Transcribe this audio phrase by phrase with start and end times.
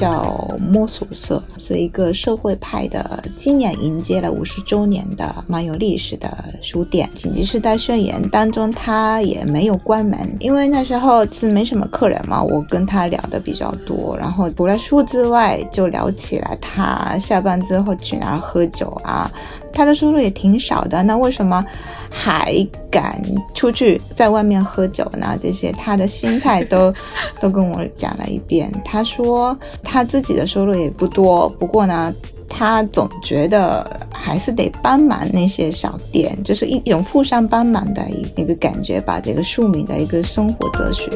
[0.00, 7.06] 叫摸索社，是一个社会派的，今年迎接了五十周年的蛮有历史的书店。
[7.14, 12.42] 紧急事态宣言当中，他也没有关门，因为那时候是没什么客人嘛。
[12.42, 19.30] 我跟他聊的比较多，然后除了书之外，就聊起来他下班之后去哪儿喝酒啊。
[19.72, 21.64] 他的收入也挺少的，那为什么
[22.10, 22.54] 还
[22.90, 23.22] 敢
[23.54, 25.36] 出去在外面喝酒呢？
[25.40, 26.92] 这些他的心态都
[27.40, 28.70] 都跟我讲了一遍。
[28.84, 32.12] 他说他自己的收入也不多，不过呢，
[32.48, 38.02] 他总觉得还是得帮忙那些小店，就是一种互相帮忙的
[38.36, 39.20] 一个感觉吧。
[39.20, 41.08] 这个庶民的一个生活哲学。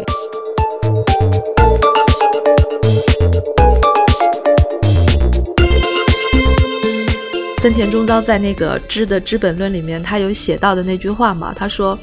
[7.65, 11.51] 森田中昭在那个《知的资本论》里面，他有写到的那句话嘛？
[11.57, 11.99] 他说，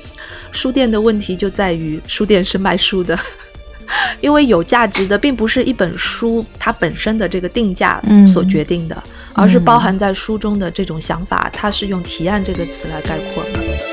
[0.51, 3.15] 书店的问题就在于，书店是卖书的，
[4.21, 13.90] 因为有价值的并不是一本书它本身的这个定价所决定的，而是包含在书中的这种想法，它是用“提案”这个词来概括的。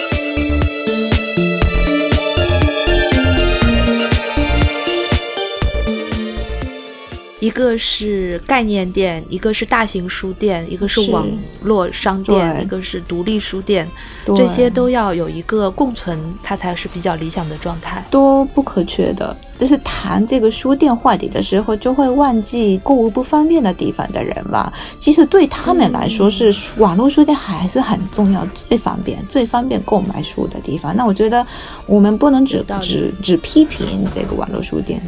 [7.41, 11.27] 一个是概念店，一个是大型书店，一个是网
[11.63, 13.89] 络商店，一个是独立书店，
[14.37, 19.37] 这些都要有一个共存，它才是比较理想的状态，都不可缺的。
[19.57, 24.73] 就是谈这个书店话题的时候，就会忘记购物不方便的地方的人吧。
[25.01, 30.95] 其实对他们来说，是网络书店还是很重要、最方便、最方便购买书的地方。
[30.95, 31.45] 那我觉得
[31.87, 35.01] 我们不能只只只批评这个网络书店。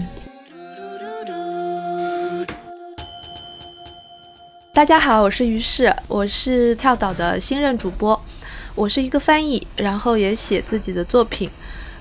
[4.73, 8.19] 大家好，我是于适，我是跳岛的新任主播，
[8.77, 11.51] 我是一个翻译，然后也写自己的作品。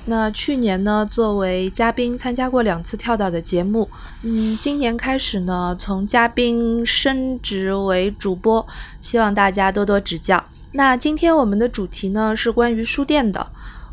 [0.06, 3.90] 那去年呢，作为嘉宾参加过两次跳岛的节目，
[4.24, 8.66] 嗯，今年开始呢，从嘉宾升职为主播，
[9.02, 10.42] 希望大家多多指教。
[10.74, 13.48] 那今天我们的主题呢是关于书店的。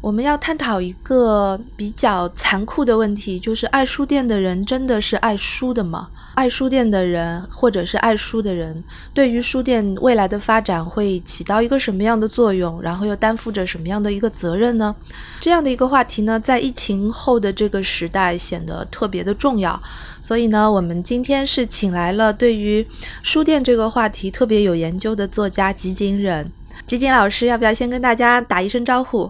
[0.06, 6.06] 我们要探讨一个比较残酷的问题，就是爱书店的人真的是爱书的吗？
[6.36, 12.80] 爱书店的人，或者是爱书的人，对于书店未来的发展会起到一个什么样的作用？
[12.80, 14.94] 然后又担负着什么样的一个责任呢？
[15.40, 19.82] 这样的一个话题呢，在疫情后的这个时代显得特别的重要。
[20.22, 22.86] 所以呢，我们今天是请来了对于
[23.24, 26.48] 书店这个话题特别有研究的作家吉井忍。
[26.86, 29.28] 吉井老师，要不要先跟大家打一声招呼？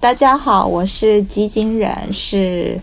[0.00, 2.80] 大家好，我是吉井忍，是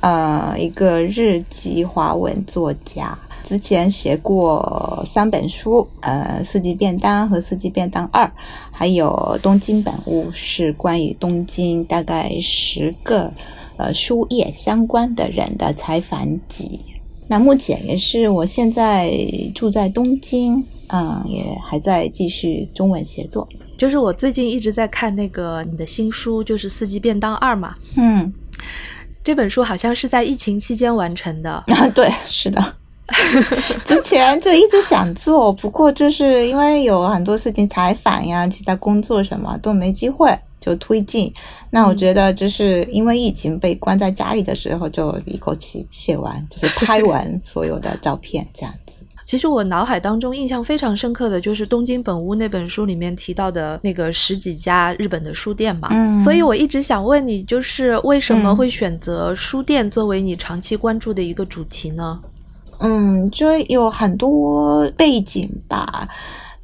[0.00, 8.26] 呃一个日籍华文作家，之前写过三本书，呃《四季便当》和《四季便当二》，
[8.70, 9.08] 还有
[9.40, 13.32] 《东京本物》，是关于东京大概十个
[13.78, 16.78] 呃书业相关的人的采访集。
[17.26, 19.10] 那目前也是我现在
[19.54, 23.48] 住在东京，嗯，也还在继续中文写作。
[23.76, 27.74] 就是我最近一直在看那个你的新书，就是《四季便当二》嘛。
[27.96, 28.32] 嗯，
[29.22, 31.50] 这本书好像是在疫情期间完成的。
[31.68, 32.74] 啊，对，是的。
[33.86, 41.32] 之前就一直想做，不过就是因为有很多事情采访呀、其他工作什么都没机会就推进。
[41.70, 49.00] 那我觉得就是因为疫情被关在家里的时候，就一口气写完，就是拍完所有的照片这样子。
[49.28, 62.18] 其实我脑海当中印象非常深刻的就是《东京本屋》那本书里面提到的那个十几家日本的书店嘛，嗯，所以我一直想问你，就是为什么会选择书店作为你长期关注的一个主题呢？
[62.78, 66.08] 嗯，就有很多背景吧，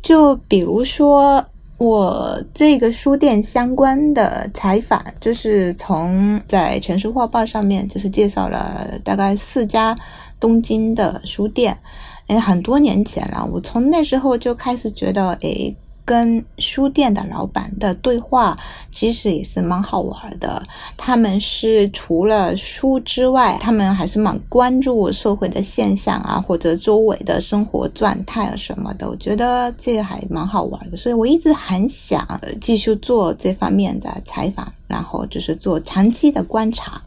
[0.00, 1.44] 就比如说
[1.76, 9.94] 我这个书店相关的采访，就是从在《城市画报》上面就是介绍了大概四家
[10.40, 11.76] 东京的书店。
[12.26, 15.74] 哎，很多年前了，我从那时候就开始觉得，哎，
[16.06, 18.56] 跟书店的老板的对话
[18.90, 20.62] 其实也是蛮好玩的。
[20.96, 29.08] 他们是除了书之外，他们还是蛮关注社会的现象啊，或者周围的生活状态啊什么的。
[29.08, 32.26] 我觉得这个还蛮好玩的，所以我一直很想
[32.60, 37.02] 继续做这方面的采访，然后就是做长期的观察。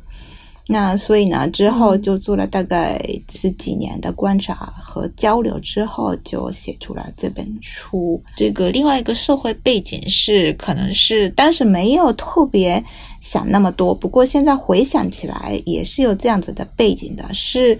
[0.70, 8.22] 那所以呢，之后就做了大概就是几年的观察和交流之后，就写出了这本书。
[8.36, 12.84] 这个另外一个社会背景是，可能是当时没有特别
[13.22, 17.24] 想那么多，不过现在回想起来，也是有这样子的背景的。
[17.34, 17.80] 是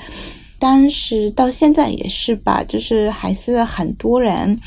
[0.58, 4.60] 当时到现在也是吧，就是还是很多人。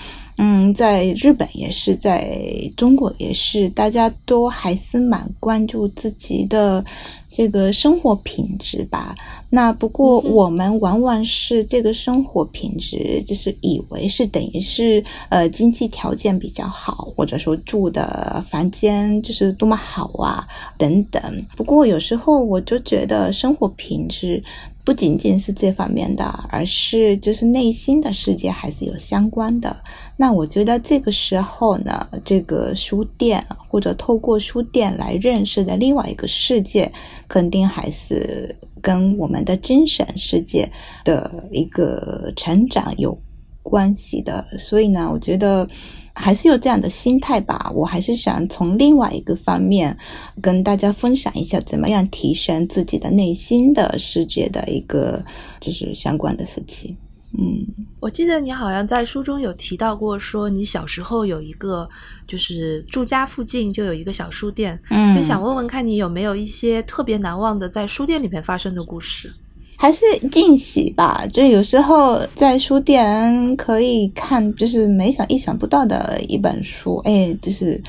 [0.42, 2.34] 嗯，在日本也是，在
[2.74, 6.82] 中国也是，大家都还是蛮关注自己的
[7.30, 9.14] 这个生活品质吧。
[9.48, 20.46] 那不过我们往往是这个生活品质，就是以为是等于是呃经济条件比较好，或者说住的房间就是多么好啊
[20.76, 21.22] 等等。
[21.56, 24.42] 不过有时候我就觉得生活品质。
[24.82, 29.76] 不仅仅是这方面的，而是就是内心的世界还是有相关的。
[30.20, 36.92] 那我觉得这个时候呢，这个书店或者透过书店来认识的另外一个世界，
[37.26, 40.70] 肯定还是跟我们的精神世界
[41.04, 43.18] 的一个成长有
[43.62, 44.46] 关系的。
[44.58, 45.66] 所以呢，我觉得。
[46.12, 49.96] 还是有这样的心态吧，我还是想从另外一个方面
[50.42, 55.24] 跟大家分享一下，怎么样提升自己的内心的世界的一个
[55.60, 56.94] 就是相关的事情。
[57.38, 57.64] 嗯，
[58.00, 61.88] 我记得你好像在书中有提到过，说你小时候有一个
[62.26, 69.30] 就是住家附近就有一个小书店，嗯，就想问问看你有没有一些特别难忘的在书店里面发生的故事。
[69.76, 77.82] 还是惊喜吧，就有时候在书店可以看，就是没想意想不到的一本书，哎，就是，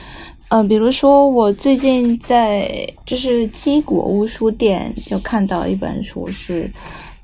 [0.48, 6.72] 呃，比如说我最近在就是七果屋书店就看到一本书，是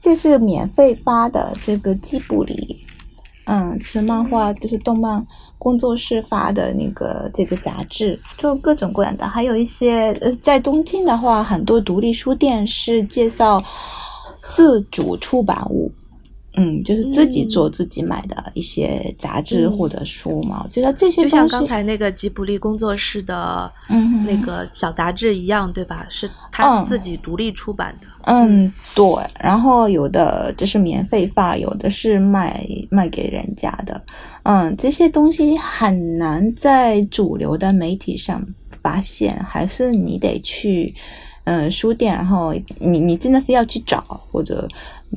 [0.07, 2.81] 这是免费发的这个季布里，
[3.45, 5.27] 嗯，是漫画，就是动漫
[5.57, 13.61] 工作室发的那个这个杂志，就各种各样的，还有一些呃，在东京的话，很多独立书店是介绍。
[14.49, 15.91] 自主出版物，
[16.59, 20.61] 嗯，就是自己做自己买的一些杂志或者书嘛。
[20.63, 23.71] 我觉得这些就像刚才那个吉卜力工作室的
[24.25, 26.07] 那个小杂志一样，对吧？
[26.09, 28.07] 是他自己独立出版的。
[28.23, 29.05] 嗯，对。
[29.39, 34.01] 然后有的就是免费发，有的是卖卖给人家的。
[34.41, 38.43] 嗯，这些东西很难在主流的媒体上
[38.81, 40.91] 发现，还是你得去。
[41.49, 44.67] 嗯，书店，然后你你真的是要去找，或者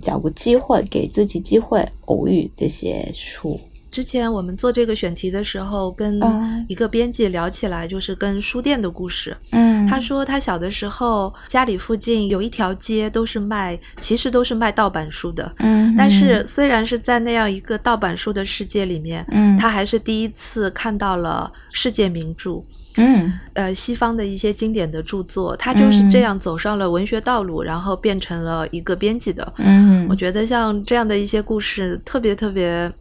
[0.01, 3.59] 找个机会给自己机会偶遇这些书。
[3.91, 6.21] 之前我们做这个选题的时候，跟
[6.69, 9.37] 一个编辑聊起来，就是跟书店的故事。
[9.51, 15.53] 嗯，他说他小的时候家里附近有一条街都是卖，其实都是卖盗版书的。
[15.59, 22.63] 嗯，但是虽然是在那样一个盗版书的世界里面，嗯，他还是第一次看到了世界名著。
[22.97, 29.53] 嗯，呃，西方的一些经典的著作，他就是这样走上了文学道路，然后变成了一个编辑的。
[29.59, 32.93] 嗯，我觉得像这样的一些故事，特别特别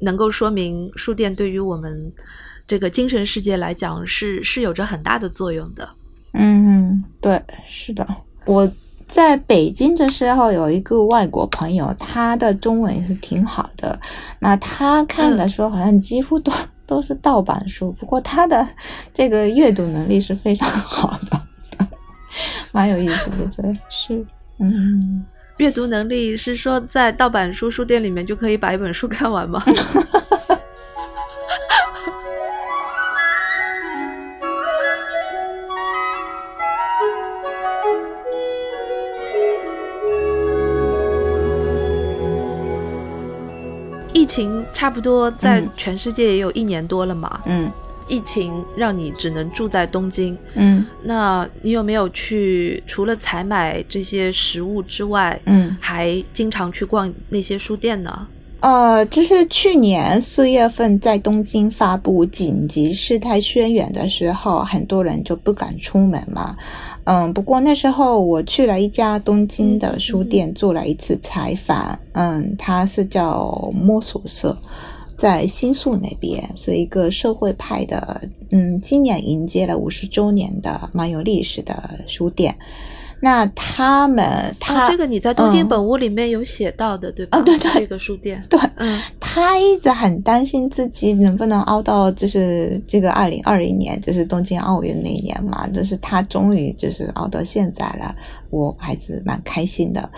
[0.00, 2.12] 能够说明书店对于我们
[2.66, 5.88] 这个精神世界来讲是是有着很大的作用的。
[6.34, 8.06] 嗯，对，是的。
[8.44, 8.70] 我
[9.06, 13.98] 在北京的时候有一个外国朋友，他的中文也是挺好的。
[14.40, 16.52] 那他看的时候，好像几乎都。
[16.88, 18.66] 都是盗版书，不过他的
[19.12, 21.40] 这个阅读能力是非常好的，
[22.72, 23.36] 蛮有意思的。
[23.54, 24.24] 对，是，
[24.58, 25.22] 嗯，
[25.58, 29.62] 阅读能力是说在盗版书书店里面就可以把一本书看完吗？
[44.28, 47.40] 情差不多在全世界也有一年多了嘛。
[47.46, 47.68] 嗯，
[48.06, 50.38] 疫情让你只能住在东京。
[50.54, 58.28] 嗯，那你有没有去除了采买这些食物之外，嗯，还经常去逛那些书店呢？
[58.60, 66.56] 呃，就是去年四月份在东京发布紧急事态宣言的时候，很多人就不敢出门嘛。
[67.04, 71.96] 嗯，不过那时候我去了一家东京的书店做了一次采访。
[72.12, 74.58] 嗯，它是叫摸索社，
[75.16, 78.20] 在新宿那边，是一个社会派的。
[78.50, 82.56] 嗯，今年迎接了五十周年的蛮有历史的书店。
[83.20, 87.38] 那他们，他这个你在东京本屋里面有写到的，对吧？
[87.38, 98.14] 啊，对对，这个书店， 对，嗯，他一直很担心自己能不能熬到，就是这个二零二零年，就是东京奥运那一年嘛，就是他终于就是熬到现在了，
[98.50, 100.10] 我还是蛮开心的。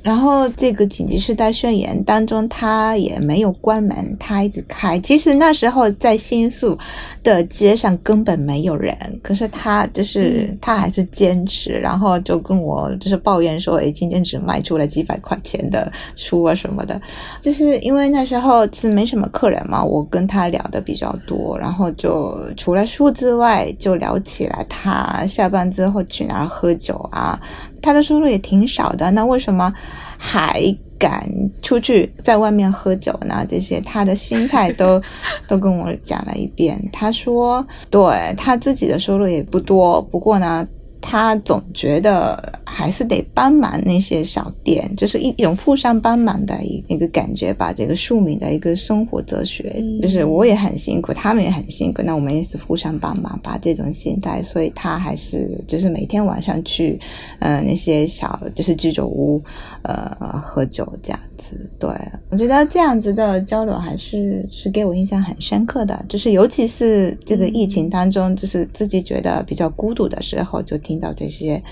[0.00, 4.98] 然后这个紧急事态宣言当中，他也没有关门，他一直开。
[5.00, 6.78] 其实那时候在新宿
[7.22, 16.98] 的街上根本没有人，可是他就是他还是坚持，然后就跟我就是抱怨说：“哎，今天只卖出了几百块钱的书啊什么的。”
[17.42, 27.38] 就是因为那时候是没什么客人嘛，我跟他聊的比较多，然后就除了书之外，就聊起来他下班之后去哪儿喝酒啊。
[27.82, 29.72] 他的收入也挺少的，那为什么
[30.18, 30.62] 还
[30.98, 31.28] 敢
[31.62, 33.44] 出去在外面喝酒呢？
[33.48, 35.00] 这些他的心态都
[35.46, 36.78] 都跟我讲了一遍。
[36.92, 40.66] 他说，对他自己的收入也不多，不过呢，
[41.00, 47.72] 他总觉得还是得帮忙那些小店，就是一一种互相帮忙的一一个感觉吧。
[47.72, 53.58] 这个庶民的一个生活哲学，就是我也很辛苦，他们也很辛苦，那我们也是互相帮忙吧。
[53.60, 56.98] 这种心态，所以他还是就是每天晚上去，
[57.38, 59.42] 呃，那些小就是居酒屋，
[59.82, 61.70] 呃，喝酒这样子。
[61.78, 61.88] 对
[62.30, 71.62] 我觉得这样子的交流还是是给我印象很深刻的，就是尤其是这个疫情当中，就是自己觉得比较孤独的时候，就听到这些。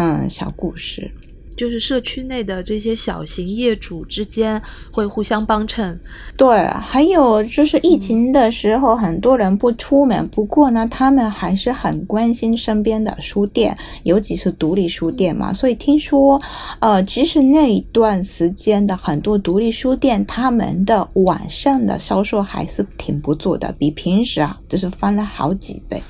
[0.00, 1.10] 嗯，小故事
[1.56, 4.62] 就是社区内的这些小型业主之间
[4.92, 5.98] 会互相帮衬。
[6.36, 15.52] 对，还有就是疫情的时候，很多人不出门，不过呢，他们还是很关心身边的书店，尤其是独立书店嘛。
[15.52, 16.40] 所以听说，
[16.78, 26.00] 呃，其实那一段时间的很多独立书店，他们的晚上的销售还是挺不错的，比平时啊，就是翻了好几倍。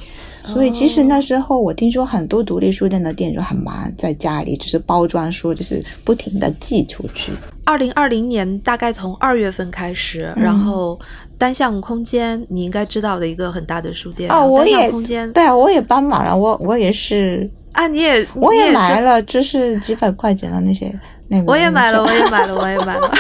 [0.48, 7.30] 所以其实那时候我听说很多独立书店的店主很忙，在家里就是包装书，就是不停的寄出去。
[7.64, 10.98] 二零二零年大概从二月份开始，然后
[11.36, 20.92] 单向空间你应该知道的一个很大的书店哦，我也空间对啊，我也帮忙了，我我也是啊，你也我也买了，就是几百块钱的那些。
[21.46, 23.10] 我也 买了，我也买了，我也买了。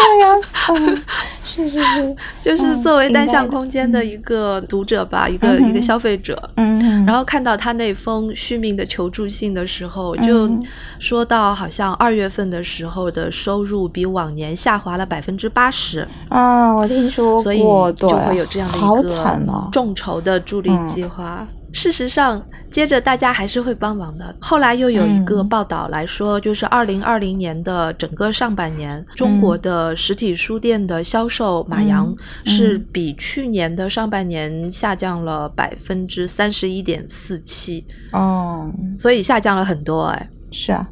[0.00, 0.34] 对呀，
[0.70, 1.02] 嗯，
[1.44, 10.50] 是是是， 就是作为单向空间的一个读者吧，一个一个消费者，嗯，然后看到他那封续命的求助信的时候，就
[10.98, 16.06] 说到好像二月份的时候的收入比往年下滑了百分之八十。
[16.28, 21.46] 啊，我听说过，所以就会有这样的一个众筹的助力计划。
[21.72, 24.34] 事实上，接着大家还是会帮忙的。
[24.40, 37.84] 后来又有一个报道来说，就是二零二零年的整个上半年，中国的实体书店的销售马洋是比去年的上半年下降了百分之三十一点四七。
[38.12, 40.88] 哦，所以下降了很多，哎，是啊。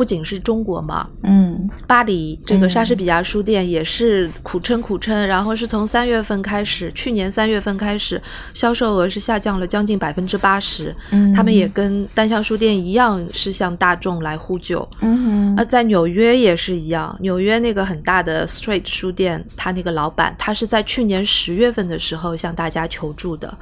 [0.00, 8.18] 不仅是中国嘛，嗯，巴黎这个莎士比亚书店也是苦撑苦撑，然后是从三月份开始，去年三月份开始，
[8.54, 10.96] 销售额是下降了将近百分之八十。
[11.10, 14.88] 嗯，他们也跟单向书店一样，是向大众来呼救。
[15.02, 23.54] 嗯，那在纽约也是一样，纽约那个很大的 Street 书店，他那个老板，他是在去年十月份的时候向大家求助的。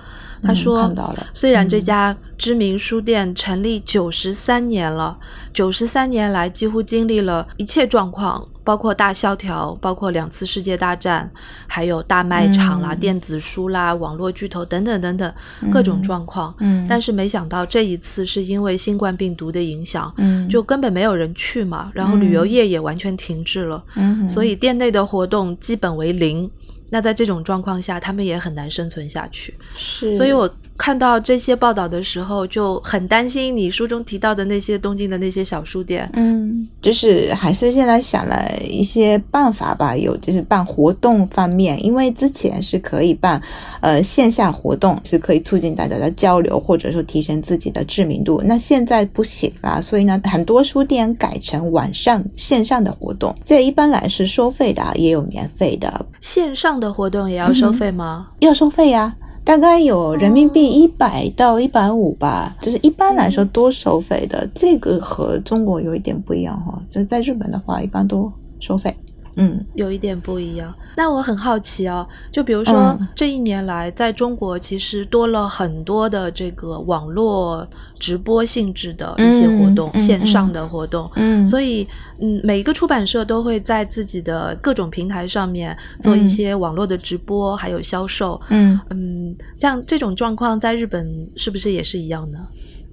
[0.42, 0.92] 他说
[1.34, 5.18] ：“虽然这家知名书店成立九十三年了，
[5.52, 11.30] 九十三年来几乎经历了一切状况，包括大萧条，包括两次世界大战，
[11.66, 15.34] 还有大卖场啦、电子书啦、网络巨头等等等等
[15.72, 16.54] 各种状况。
[16.60, 26.48] 嗯，但是没想到这一次是因为新冠病毒的影响，嗯，就根本没有人去嘛，然后旅游业也完全停滞了，嗯，所以店内的活动基本为零。”
[26.90, 29.54] 那在这种状况下，他们也很难生存下去。
[29.74, 30.48] 是，所以我。
[30.78, 36.08] 看到这些报道的时候，就很担心你书中提到的那些东京的那些小书店。
[36.14, 43.42] 嗯，就是还是现在想了一些办法吧，有就是办活动方面，因为之前是可以办
[43.80, 48.40] 呃线下活动，是可以促进大家的交流，或者说提升自己的知名度。
[48.44, 56.06] 那现在不行了，所以呢，很多书店改成晚上线上的活动，这一般来是收费的，也有免费的。
[56.20, 58.28] 线上的活动也要收费吗？
[58.38, 59.16] 要收费呀。
[59.48, 64.46] 大概有人民币一百到一百五吧，就是一般来说都收费的。
[64.54, 68.94] 这个和中国有一点不一样哈，就是在日本的话，一般都收费。
[69.38, 70.74] 嗯，有一点不一样。
[70.96, 81.08] 那我很好奇哦，就比如说这一年来，在中国其实多了很多的这个网络直播性质的一些活动，线上的活动。
[81.14, 81.86] 嗯，所以
[82.20, 88.40] 嗯，每一个出版社都会在自己的各种平台上面做一些网络的直播，还有销售。
[88.50, 92.38] 嗯嗯，像这种状况在日本是不是也是一样呢？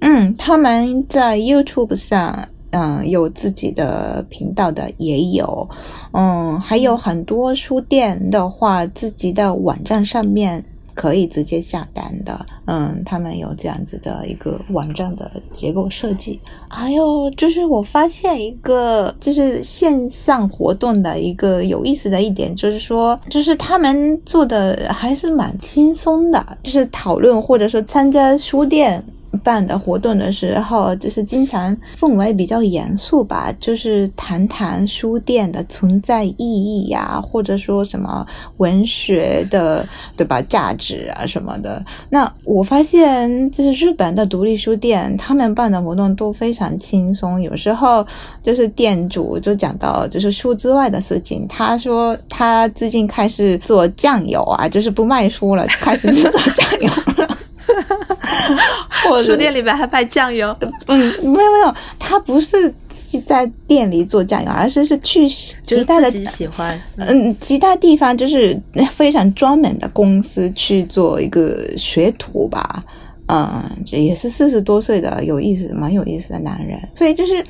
[0.01, 2.49] 嗯，他们在 YouTube 上。
[2.77, 5.69] 嗯，有自己的频道的也有，
[6.11, 10.61] 嗯，还有很多书店的话，自己的网站上面
[10.93, 16.37] 可以直接下单的，嗯，他们有这样子的一个网站的结构设计。
[16.67, 29.01] 还有就是我发现一个就是线上活动的一个有意思的一点，就是说，就是他们做的还是蛮轻松的，就是讨论或者说参加书店。
[29.39, 38.25] 办的活动的时候，就是经常氛围比较严肃吧，就是谈谈书店的存在意义呀，或者说什么
[38.57, 41.83] 文学的对吧价值啊什么的。
[42.09, 48.05] 那我发现，就是日本的独立书店，他们办的活动都非常轻松，有时候
[48.43, 57.37] 就是店主就讲到就是书之外的事情，他说他最近开始做酱油啊，就是不卖书了，开始做酱油了。
[59.23, 60.55] 书店里面还卖酱油？
[60.87, 62.73] 嗯，没有没有，他不是
[63.25, 68.59] 在店里做酱油，而是是去其他的喜欢，嗯，其他地方就是
[68.91, 72.83] 非常专门的公司去做一个学徒吧。
[73.27, 77.43] 嗯，这也是四十多岁的有意思、蛮有意思的男人，所以就是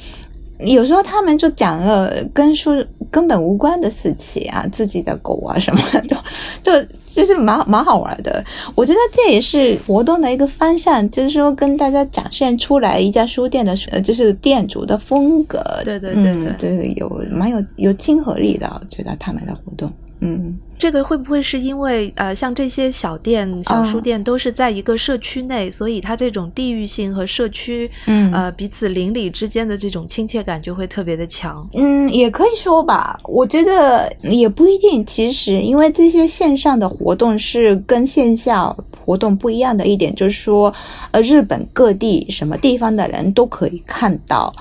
[0.59, 2.71] 有时候他们就讲了跟书
[3.11, 6.17] 根本无关的事情啊，自己的狗啊什么的，
[6.63, 6.71] 就
[7.15, 8.43] 就是蛮蛮好玩的。
[8.75, 15.63] 我觉得这也是活动的一个方向，就是说跟大家展现出来一家书店的，呃，就是店主的风格。
[15.85, 19.89] 对对对对，对有蛮有有亲和力的，我觉得他们的活动。
[20.19, 31.67] 嗯，这个会不会是因为呃，像这些小店、小书店都是在一个社区内，所以它这种地域性和社区，嗯，呃，彼此邻里之间的这种亲切感就会特别的强。
[31.73, 35.05] 嗯，也可以说吧，我觉得也不一定。
[35.05, 40.73] 其实，因为这些线上的活动是跟线下活动不一样的一点，就是说，
[41.11, 44.53] 呃，日本各地什么地方的人都可以看到，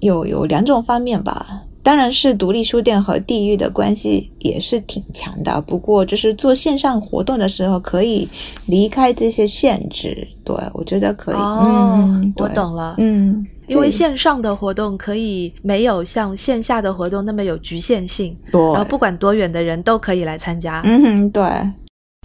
[0.00, 1.62] 有有两种方面吧。
[1.90, 8.28] 当然是独立书店和地域的关系也是挺强的，不过就是做线上活动的时候可以
[8.66, 11.34] 离开这些限制，对我觉得可以。
[11.34, 20.80] 哦，我懂了，嗯，因为线上的活动可以没有像线下的活动那么有局限性，然后不管多远的人都可以来参加。
[20.84, 21.42] 嗯，对。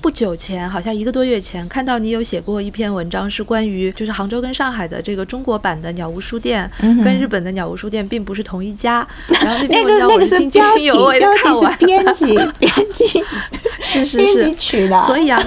[0.02, 9.06] 不久前，好像一个多月前，看到你有写过一篇文章，是关于就是杭州跟上海的这个中国版的鸟屋书店，跟日本的鸟屋书店并不是同一家。
[9.28, 13.24] 然后那个那个是标题，标题是编辑编辑
[13.82, 15.42] 是是是取的，所以啊。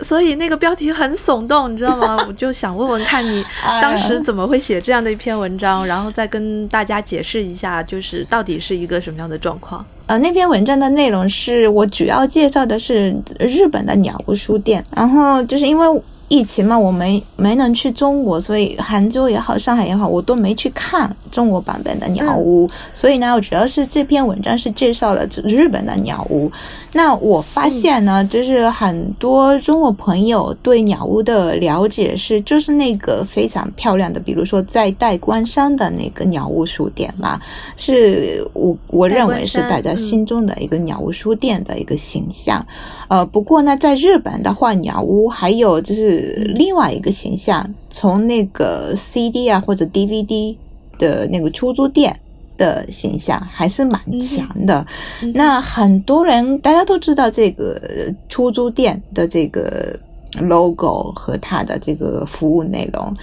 [0.00, 2.16] 所以那个标题很耸动，你知道吗？
[2.26, 3.44] 我就想问问看你
[3.82, 9.84] 当时怎么会写这样的一篇文章，然后再跟大家解释一下，就是到底是一个什么样的状况。
[10.06, 16.02] 呃，那篇文章的内容是我主要介绍的是日本的鸟屋书店，然后就是因为。
[16.28, 22.68] 疫情嘛，我没没能去中国，所以杭州也好，上海也好，我都没去看中国版本的鸟屋。
[22.92, 26.52] 所以呢，我主要是这篇文章是介绍了日本的鸟屋。
[26.92, 37.40] 那我发现呢，就是很多中国朋友对鸟屋的了解是，就是那个非常漂亮的，比如说在代官山的那个鸟屋书店嘛，
[37.78, 42.62] 是我我认为是大家心中的一个鸟屋书店的一个形象。
[43.08, 46.17] 呃，不过呢，在日本的话，鸟屋还有就是。
[46.54, 50.56] 另外一个形象，从那个 CD 啊或者 DVD
[50.98, 52.18] 的那个出租店
[52.56, 54.86] 的形象还是蛮强的。
[55.34, 57.80] 那很多人大家都知道这个
[58.28, 59.98] 出租店的这个
[60.40, 63.16] logo 和它的这个服务内容。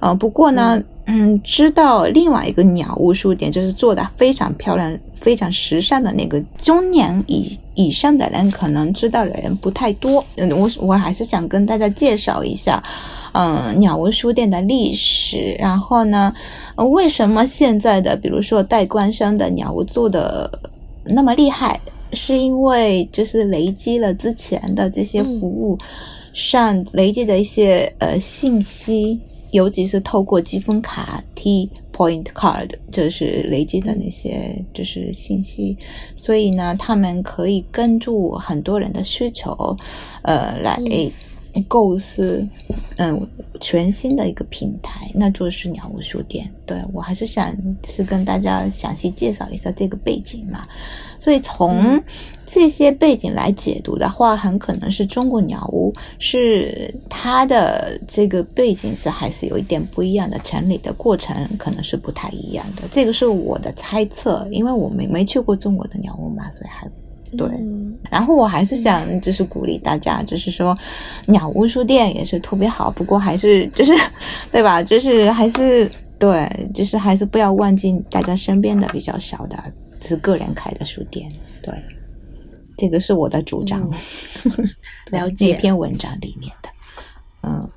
[0.00, 0.84] 呃，不过呢，嗯，
[1.42, 4.98] 知道另外一个鸟屋书店就是做的非常漂亮。
[5.20, 12.82] 非常时尚的那个中年以以上的人可能知道的人不太多，嗯，我我还是想跟大家介绍一下，
[13.32, 15.54] 嗯，鸟屋书店的历史。
[15.58, 16.32] 然后呢，
[16.76, 20.50] 为什么现在的比如说代官山的鸟屋做的
[21.04, 21.78] 那么厉害？
[22.14, 25.78] 是因为就是累积了之前的这些服务
[26.32, 29.20] 上累积的一些呃信息，
[29.50, 31.70] 尤其是透过积分卡 T。
[31.92, 35.76] Point card 就是累积的那些就是信息，
[36.16, 39.76] 所以呢，他们可以根据很多人的需求，
[40.22, 40.80] 呃，来
[41.68, 42.46] 构思
[42.96, 43.26] 嗯
[43.60, 46.50] 全新的一个平台，那就是鸟屋书店。
[46.64, 47.52] 对我还是想
[47.84, 50.66] 是跟大家详细介绍一下这个背景嘛。
[51.18, 52.00] 所以从
[52.46, 62.82] 这些背景来解读的话，很可能是中国鸟屋是它的这个背景是还是有一点不一样的，成立的过程可能是不太一样的。
[62.90, 66.88] 这个是我的猜测，因为我没没去过中国的鸟屋嘛，所以还
[67.36, 67.48] 对。
[68.10, 70.76] 然后我还是想就是鼓励大家，就是说
[71.26, 73.92] 鸟屋书店也是特别好，不过还是就是
[74.50, 74.82] 对吧？
[74.82, 79.56] 就是还是对，就是还是不要忘记大家身边的比较小的。
[80.00, 81.30] 就是个人开的书店，
[81.62, 81.74] 对，
[82.78, 83.80] 这个是我的主张，
[85.12, 86.68] 了解那篇文章里面的，
[87.42, 87.70] 嗯。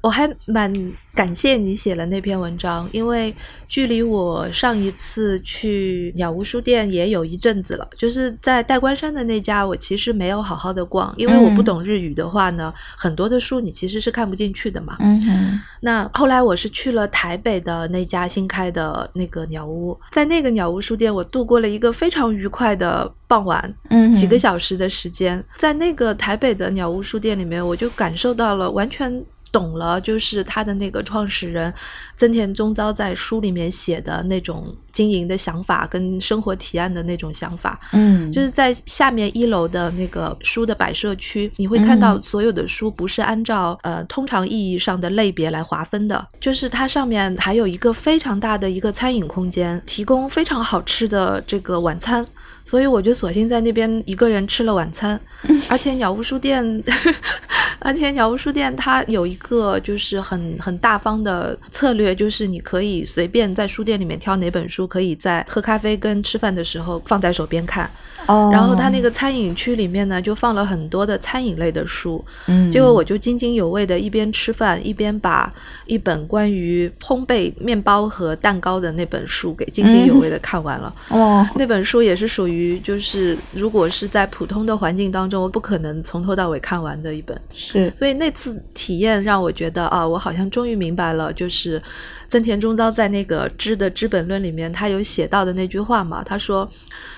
[0.00, 0.72] 我还蛮
[1.14, 3.34] 感谢你写了那篇文章，因为
[3.68, 7.86] 距离我上一次去鸟屋书店也有一阵子了。
[7.98, 14.96] 就是在代官山的那家，我其实没有好好的逛，因为我不懂日语的话呢，很多的书你其实是看不进去的嘛。
[15.00, 15.60] 嗯哼。
[15.80, 29.22] 那后来我是去了台北的那家新开的那个鸟屋，在那个鸟屋书店，我度过了一个非常愉快的傍晚，嗯，几个小时的时间，在那个台北的鸟屋书店里面，我就感受到了完全。
[29.52, 31.72] 懂了，就是他的那个创始人，
[32.16, 37.78] 增田宗昭在书里面写的那种经营的想法跟生活提案的那种想法。
[37.92, 52.26] 嗯，就是在下面一楼的那个书的摆设区，你会看到所有的书不是按照呃通常意义上的类别来划分的，就是它上面还有一个非常大的一个餐饮空间，提供非常好吃的这个晚餐。
[52.64, 55.18] 所以我就索性在那边一个人吃了晚餐，
[55.68, 56.82] 而且鸟屋书店，
[57.80, 67.90] 而且鸟屋书店它有一个就是很很大方的策略，就是你可以随便在书店里面挑哪本书，可以在喝咖啡跟吃饭的时候放在手边看。
[68.30, 72.24] 哦，然后它那个餐饮区里面呢，就放了很多的餐饮类的书。
[72.46, 75.52] 嗯，结果我就津津有味的一边吃饭一边把
[75.86, 80.94] 一本关于烘焙面包和蛋糕的那本书给津津有味的看完了。
[81.10, 87.38] 哦，那本书也是属于就是如果是在普通的环境当中，我不可能从头到尾看完的一本。
[87.52, 91.82] 是，所以那次体验让我觉得啊，我好像终于明白了，就是
[92.30, 96.70] 增田中昭在那个《知的资本论》里面，他有写到的那句话嘛，他说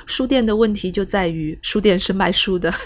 [0.07, 2.73] 书店的问题就在于书店是卖书的。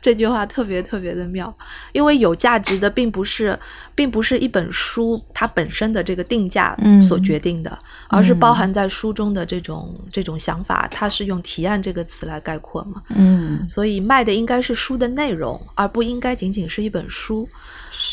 [0.00, 1.52] 这句话特别特别的妙，
[1.92, 3.58] 因为有价值的并不是，
[3.96, 13.02] 并不是一本书它本身的这个定价所决定的，而是包含在书中的这种这种想法，它是用提案这个词来概括嘛。
[13.08, 17.48] 嗯，所以卖的应该是书的内容，而不应该仅仅是一本书。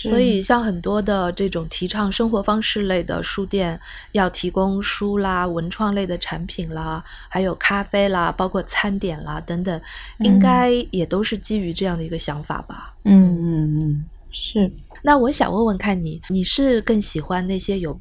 [0.04, 3.80] 所以，像很多的这种提倡生活方式类的书店，
[4.12, 9.82] 要提供书啦、文创类的产品啦，还有咖啡啦，包括餐点啦等等，
[10.20, 12.94] 应该也都是基于这样的一个想法吧。
[13.06, 14.72] 嗯嗯嗯，是。
[15.02, 18.00] 那我想问问看你，你是更喜欢那些有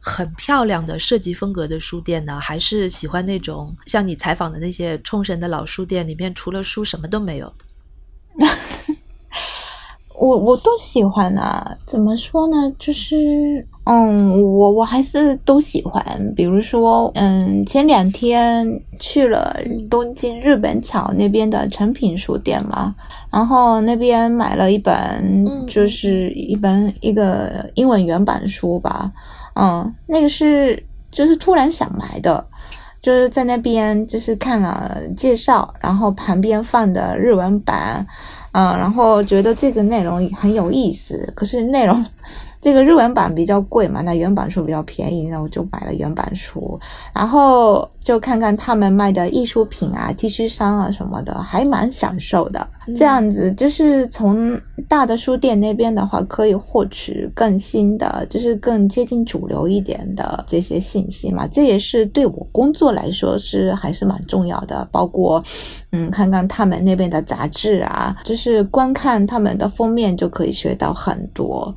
[0.00, 7.46] 很漂亮的设计风格的书店呢，还是喜欢那种像你采访的那些冲绳的老书店，里面除了书什么都没有
[8.38, 8.46] 的？
[10.22, 12.72] 我我都喜欢啊，怎么说呢？
[12.78, 16.00] 就是，嗯，我我还是都喜欢。
[16.36, 18.64] 比如说，嗯，前两天
[19.00, 19.52] 去了
[19.90, 22.94] 东京日本桥那边的成品书店嘛，
[23.32, 29.10] 然后那边买了一本，就是一本一个英文原版书吧，
[29.56, 30.80] 嗯，那个是
[31.10, 32.46] 就是突然想买的，
[33.02, 38.06] 就是在那边就是看了介绍，然后旁边放的日文版。
[38.52, 42.04] 嗯，然后觉得这个内容很有意思，可是内容。
[42.62, 46.78] 这个日文版比较贵嘛，那原版书比较便宜，那我就买了原版书，
[47.12, 52.64] 然后就看看他们卖的艺术品啊、T 恤衫啊什么的，还蛮享受的。
[52.96, 61.48] 这样子就是从大的书店那边的话，可以获取更新的，就是更接近主流一点的这些信息嘛。
[61.48, 64.88] 这也是对我工作来说是还是蛮重要的。
[64.92, 65.42] 包括
[65.90, 71.74] 嗯，看看他们那边的杂志啊，就是观看他们的封面就可以学到很多。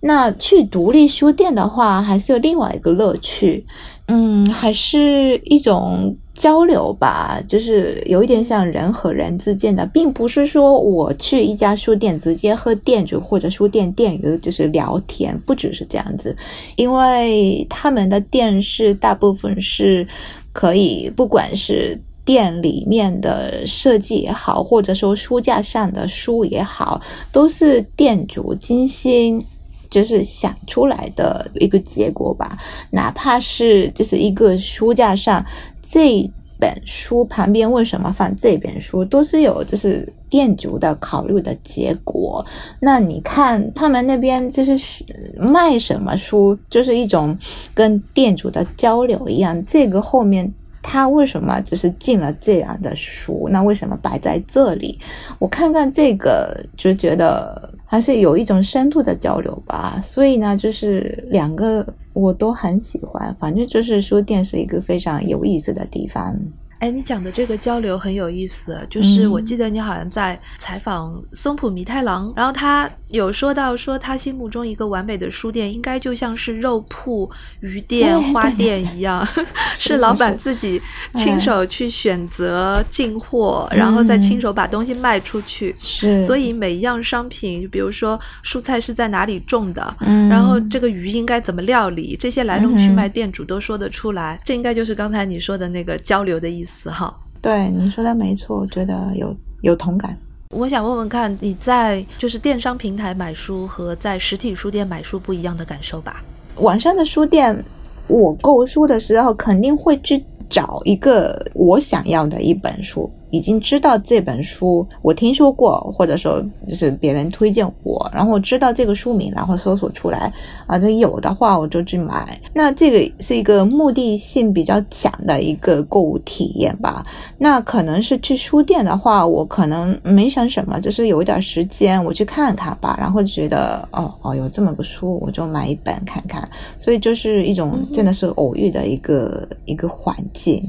[0.00, 3.64] 那去独立书店的话，还是有另外一个乐趣，
[4.06, 16.36] 嗯，还是一种交流吧，就是有一点像人和人之间的，并不是说我去一家书店直接和店主或者书店店员就是聊天，不只是这样子，
[16.76, 20.06] 因为他们的店是大部分是
[20.52, 27.00] 可以，不管是店里面的设计也好，或者说书架上的书也好，
[27.32, 29.42] 都是店主精心。
[29.90, 32.58] 就是想出来的一个结果吧，
[32.90, 35.44] 哪怕是就是一个书架上
[35.82, 42.44] 这本书旁边为什么放这本书，都是有就是店主的考虑的结果。
[42.80, 45.04] 那你看他们那边就是
[45.36, 47.36] 卖什么书，就是一种
[47.74, 49.62] 跟店主的交流一样。
[49.66, 50.50] 这个后面
[50.82, 53.48] 他为什么就是进了这样的书？
[53.50, 54.98] 那为什么摆在这里？
[55.38, 57.70] 我看看这个就觉得。
[57.86, 63.34] 还是有一种深度的交流吧，所以呢，就是两个我都很喜欢。
[63.38, 66.36] 反正就是书店是一个非常有意思的地方。
[66.78, 79.26] 哎，你讲的这个交流很有意思，就是我记得你好像在采访松浦弥太郎，然后他有说到说他心目中一个完美的书店应该就像是肉铺、鱼店、花店一样，
[79.78, 80.80] 是老板自己
[81.14, 85.74] 亲手去选择进货，然后再亲手把东西卖出去。
[85.78, 89.96] 是，所以每一样商品，就比如说蔬菜是在哪里种的，
[90.28, 94.38] 然后这个鱼应该怎么料理，这些来龙去脉店主都说得出来。
[94.44, 96.65] 这应该就是刚才你说的那个交流的意思。
[96.66, 100.18] 四号，对你说的没错，我觉得有有同感。
[100.50, 106.22] 我想问问看，你在就是电商平台买书和在实体书店买书不一样的感受吧？
[106.56, 107.64] 网上的书店，
[108.06, 113.10] 我购书的时候肯定会去找一个我想要的一本书。
[113.36, 120.32] 已经知道这本书，我听说过，或者说就是别人推荐我，然后我知道这个书名，然后搜索出来
[120.66, 122.40] 啊，就有的话我就去买。
[122.54, 127.04] 那这个是一个目的性比较强的一个购物体验吧。
[127.36, 136.42] 那可能是去书店的话，我可能没想什么，就是有一点时间，我去看看吧，然后觉得哦哦有这么个书，我就买一本看看。
[136.80, 140.66] 所以就是一种真的是偶遇的一个一个环境。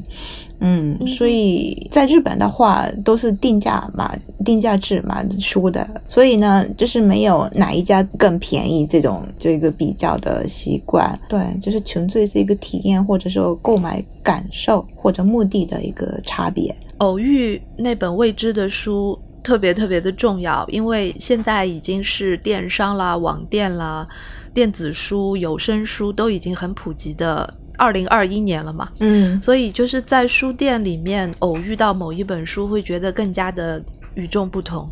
[0.60, 4.12] 嗯，所以在日本的话都是定价嘛，
[4.44, 11.16] 定价制嘛书的，所以呢，就是没有哪一家更便宜这种这个比较的习惯。
[11.28, 16.74] 对，就是纯粹是一个体验或者说购买感受或者目的的一个差别。
[16.98, 24.04] 偶遇那本未知的书特别特别的重要，因为现在已经是电商啦、网店啦、
[24.52, 27.54] 电子书、有声书都已经很普及的。
[27.78, 33.82] 二零二一年了嘛，嗯，所以就是在书店里面偶遇到某一本书，会觉得更加的
[34.14, 34.86] 与众不同。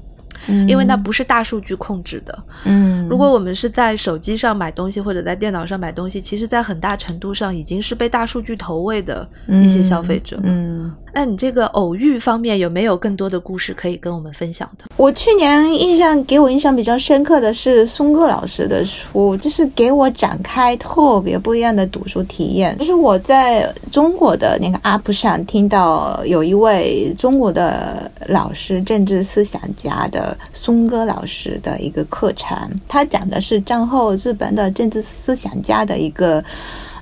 [0.68, 2.38] 因为那不是大数据控制的。
[2.64, 10.38] 嗯，如果我们是在手机上买东西或者在电脑上买东西，其实，在很大程度上已经是被大数据投喂的一些消费者。
[10.42, 14.86] 嗯，那你这个偶遇方面有没有更多的故事可以跟我们分享的？
[14.96, 22.76] 我去年印象给我印象比较深刻的是松哥老师的书，就是给我展开特别不一样的读书体验。
[22.78, 30.25] 就是我在中国的那个 App 上听到有一位中国的老师，政治思想家的。
[30.52, 32.56] 松歌老师的一个课程，
[32.88, 36.42] 他讲的是战后日本的政治思想家的一个，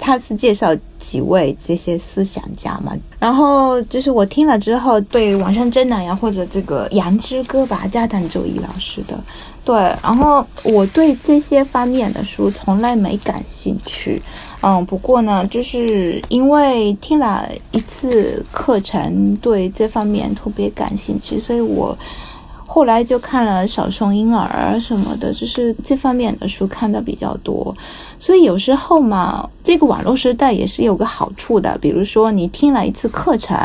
[0.00, 2.96] 他是介绍几位这些思想家嘛。
[3.18, 9.18] 然后就是我听了之后，对网上真男呀，或者这个杨之歌吧，加藤周一老师的，
[9.64, 9.74] 对。
[10.02, 14.20] 然后我对这些方面的书从来没感兴趣，
[14.60, 21.96] 嗯，不过呢，就是因为听了一次课程，对这方面特别感兴趣，所以我。
[22.66, 27.74] 后来就看了小熊婴儿什么的，就是这方面的书看的比较多。
[28.18, 33.56] 所以有时候嘛，这个网络时代也是有个好处的，比如说你听了一次课程，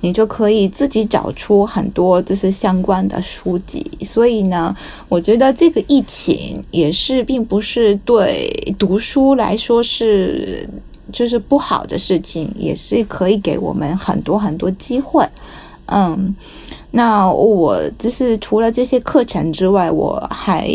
[0.00, 3.90] 你就可以自己找出很多就是相关的书籍。
[4.02, 4.76] 所以呢，
[5.08, 10.68] 我觉得这个疫情也是并不是对读书来说是
[11.12, 15.26] 就是不好的事情，也是可以给我们很多很多机会。
[15.86, 16.34] 嗯。
[16.94, 20.68] 那我就是除了这些课程之外，我还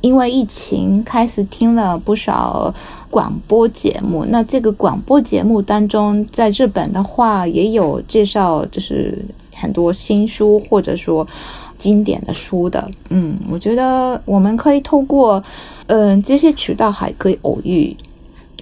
[0.00, 2.72] 因为疫情开始听了不少
[3.10, 4.24] 广播节目。
[4.24, 9.22] 那这个广播节目当中，在日本的话也有介绍，就是
[9.54, 11.26] 很多新书或者说
[11.76, 12.90] 经典的书的。
[13.10, 15.42] 嗯，我觉得我们可以透过
[15.88, 17.94] 嗯这些渠道还可以偶遇，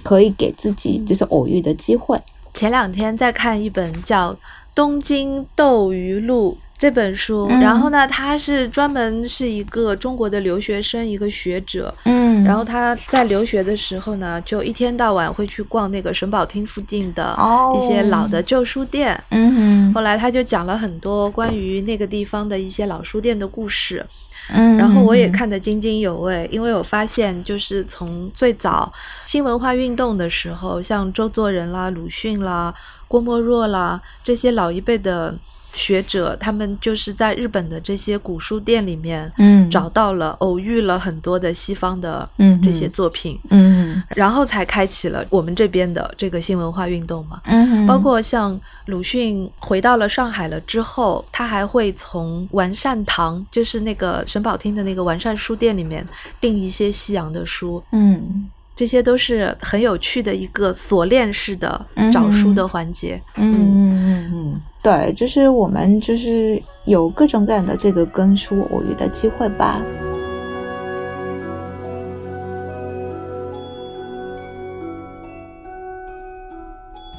[0.03, 2.19] 可以给自己就是偶遇的机会。
[2.53, 4.33] 前两天在看一本叫
[4.75, 6.57] 《东京斗鱼录》。
[6.79, 17.35] 这本书，然后呢，他是专门是一个中国的留学生，一个学者，嗯，然后他在留学的时候呢，就一天到晚会去逛那个省保厅附近的
[17.75, 24.05] 一些老的旧书店，嗯，后来他就讲了很多关于那个地方的一些老书店的故事，
[24.49, 28.93] 嗯，然后我也看得津津有味，因为我发现就是从最早
[29.25, 32.71] 新文化运动的时候，像周作人啦、鲁迅啦、
[33.07, 35.35] 郭沫若啦这些老一辈的。
[35.77, 42.27] 学者他们就是在日本的这些古书店里面，嗯，找到了偶遇了很多的西方的
[42.61, 56.05] 这些作品，嗯，然后才开启了我们这边的这个新文化运动嘛，嗯，包括像鲁迅回到了上海了之后，他还会从完善堂，就是那个沈宝厅的那个完善书店里面
[56.41, 64.61] 订一些西洋的书，嗯，这些都是很有趣的一个锁链式的找书的环节，嗯嗯嗯。
[64.83, 69.81] 对，就是我们就是有各种各样的这个跟书偶遇的机会吧。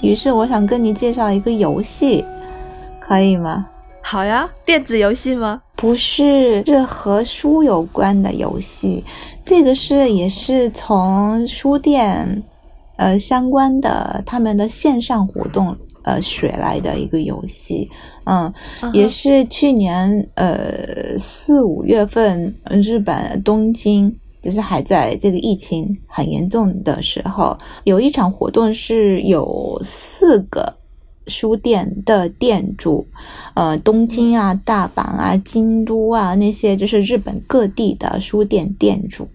[0.00, 2.24] 于是我想跟你介绍一个游戏，
[3.00, 3.66] 可以吗？
[4.00, 5.60] 好呀，电子游戏吗？
[5.78, 9.04] 不是，是和书有关的游戏。
[9.46, 12.42] 这个是也是从书店，
[12.96, 15.76] 呃相关的他们的线上活动。
[16.04, 17.90] 呃，学来的一个游戏，
[18.24, 18.50] 嗯，
[18.94, 24.10] 也是去年呃四五月份，日本东京
[24.40, 30.74] 就是还在这个疫情很严重的时候，有一场活动是有四个
[31.28, 33.06] 书店的店主，
[33.54, 39.28] 呃，东京啊、大阪啊、京都啊那些就是日本各地的书店店主，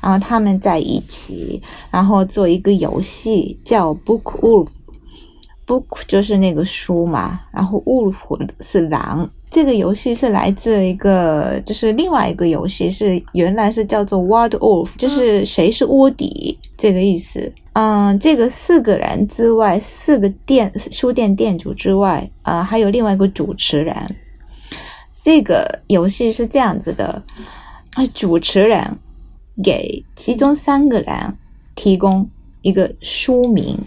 [0.00, 4.68] 然后他们在一起，然后做一个游戏叫 Book Wolf。
[5.66, 8.14] book 就是那个书嘛，然后 wolf
[8.60, 17.52] 是狼，这个游戏是来自一个，就是另外一个游戏，是原来是叫做 What Wolf，就是谁是卧底这个意思。
[17.74, 23.94] 嗯，这个四个人之外，四个店书店店主之外，啊，还有另外一个主持人。
[25.12, 27.22] 这个游戏是这样子的，
[28.12, 28.84] 主持人
[29.62, 31.14] 给其中三个人
[31.76, 32.28] 提供
[32.62, 33.78] 一个书名。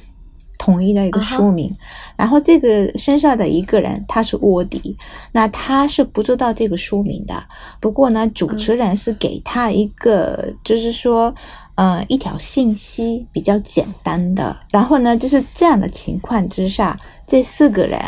[0.57, 1.71] 统一的一个书名，
[2.15, 4.97] 然后这个身上的一个人他是卧底，
[5.31, 7.43] 那他是不知道这个书名的。
[7.79, 11.33] 不过呢，主持人是给他一个，就是说，
[11.75, 14.57] 呃，一条信息比较简单的。
[14.71, 17.99] 然后呢，就是这样的情况之下，这四个人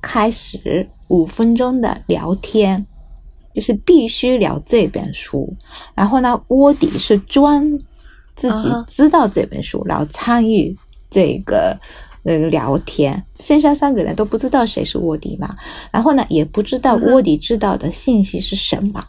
[0.00, 2.84] 开始五分钟的聊天，
[3.52, 5.54] 就是必须聊这本书。
[5.94, 7.78] 然后呢，卧底是装
[8.34, 10.74] 自己知道这本书，然后参与。
[11.10, 11.78] 这个
[12.22, 15.54] 那个聊天，剩下三个人都不知道谁是卧底嘛，
[15.90, 19.04] 然后呢，也不知道卧底知道的信息是什么。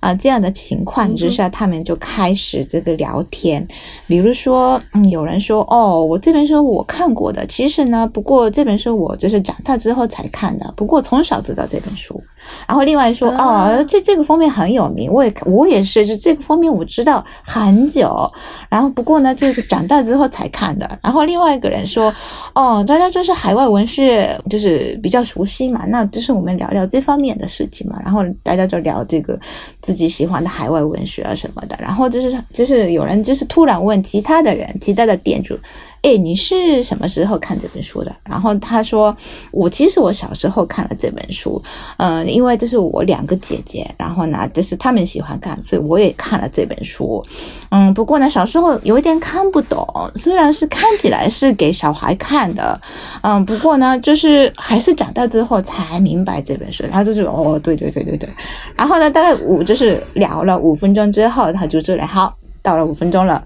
[0.00, 3.66] 啊，这样的情况之下，他们就开始这个聊天。
[4.06, 10.72] 比如说，嗯，有人说：“哦，我这本书我看过的，其实呢，不过这本书我就是长大之后才看的。
[10.76, 12.22] 不过从小知道这本书。”
[12.66, 18.30] 然后另外说：“哦，这这个封面很有名，我也我也是，就这个封面我知道很久。
[18.68, 22.12] 然后不过呢，就是长大之后才看的。”然后另外一个人说
[22.54, 29.38] ：“哦，大家就是海外文学，就是比较熟悉嘛，那就是我们聊聊这方面的事情嘛。”然后大家就聊这个。
[29.80, 35.58] 自己喜欢的海外文学啊什么的，然后就是就是有人就是突然问其他的人，其他的店主。
[36.02, 38.14] 哎，你是什么时候看这本书的？
[38.24, 39.14] 然后他说，
[39.50, 41.60] 我其实我小时候看了这本书，
[41.96, 47.24] 嗯，因为这是我两个姐姐，然后呢，就是他们喜欢看，所以我也看了这本书，
[47.70, 49.84] 嗯，不过呢，小时候有一点看不懂，
[50.14, 52.80] 虽然是看起来是给小孩看的，
[53.22, 58.28] 嗯，不过呢，就是还是长大之后才明白这本书，然后就是哦，对对对对对，
[58.76, 63.44] 然后呢，大概五就是聊了五分钟之后，他就这里好，到了五分钟了。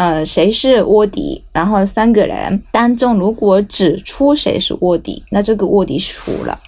[0.00, 1.44] 呃，谁是卧底？
[1.52, 6.58] 然后三个人当中，如果指出谁是卧底，那这个卧底输了。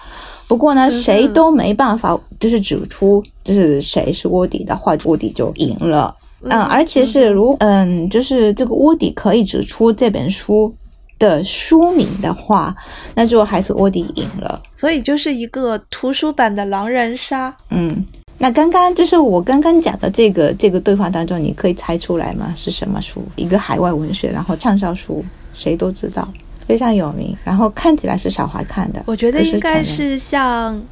[0.47, 6.15] 不过呢，谁都没办法，就是指出就是谁是卧底的话，卧底就赢了。
[6.43, 10.71] 嗯，而且是如嗯，就是这个卧底可以指出这本书
[11.19, 12.77] 的书名的话，
[13.15, 14.61] 那就还是卧底赢了。
[14.75, 17.57] 所以就是一个图书版的狼人杀。
[17.71, 18.05] 嗯。
[18.43, 22.53] 那刚刚就是我刚刚讲的这个这个对话当中，你可以猜出来吗？
[22.57, 23.25] 是什么书？
[23.37, 26.27] 一个海外文学，然后畅销书，谁都知道，
[26.67, 29.01] 非常有名，然后看起来是小孩看的。
[29.07, 30.83] 我觉得应该是像，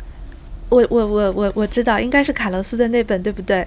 [0.69, 3.67] 我我我我我知道，应该是卡洛斯的那本，对不对？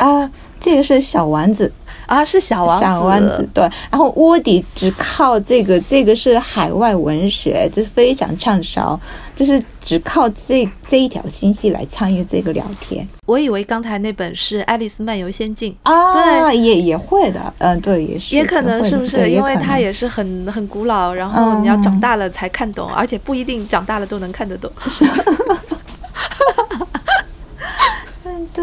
[0.00, 1.70] 啊，这个是小丸子。
[2.06, 8.98] 啊，是小王小丸子对，然后卧底只靠这个，这个是海外文学，就是非常畅销，
[9.44, 13.04] 就是只靠这这一条信息来参与这个聊天。
[13.26, 19.28] 我以为刚才那本是《爱丽丝漫游仙境》啊，对，也也会的，嗯，对，也是，也可能是不是？
[19.28, 24.70] 因为它也是很很古老，然后你要长大了才看懂，而且不一定长大了都能看得懂。
[28.24, 28.62] 嗯， 对。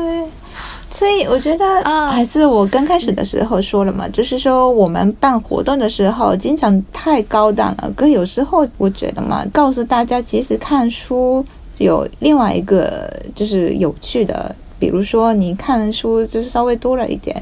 [0.91, 7.91] 所以我觉得还是我刚开始的时候说了嘛，就是说我们办活动的时候经常太高档了。
[7.95, 11.45] 可有时候我觉得嘛，告诉大家其实看书
[11.77, 17.39] 有另外一个就是有趣的，比如说你看书就是稍微多了一点，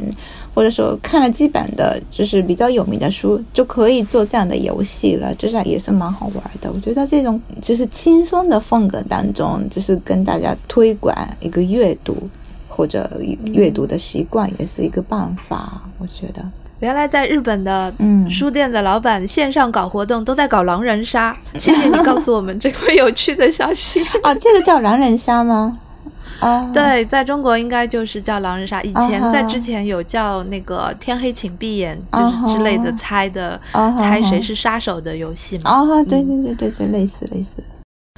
[0.53, 6.69] 或者说看了基本的就是比较有名的书，就可以做这样的游戏了，就是也是蛮好玩的。
[6.71, 12.15] 我觉得这种就是轻松的风格当中，就是跟大家推广一个阅读。
[12.77, 13.09] 或者
[13.45, 16.41] 阅读的习惯也是一个办法，我觉得。
[16.79, 17.91] 原来在日本的
[18.29, 24.31] 书店的老板线上搞活动都在搞狼人杀， 谢谢你告诉我们这个有趣的消息 啊！
[24.35, 25.79] 这个叫狼人杀吗？
[26.39, 28.79] 啊，对，在中国应该就是叫狼人杀。
[28.83, 33.59] 以前在之前有叫那个天黑请闭眼就是之类的猜的
[33.97, 35.71] 猜谁是杀手的游戏嘛？
[35.71, 37.57] 啊，对对对对对，类似类似。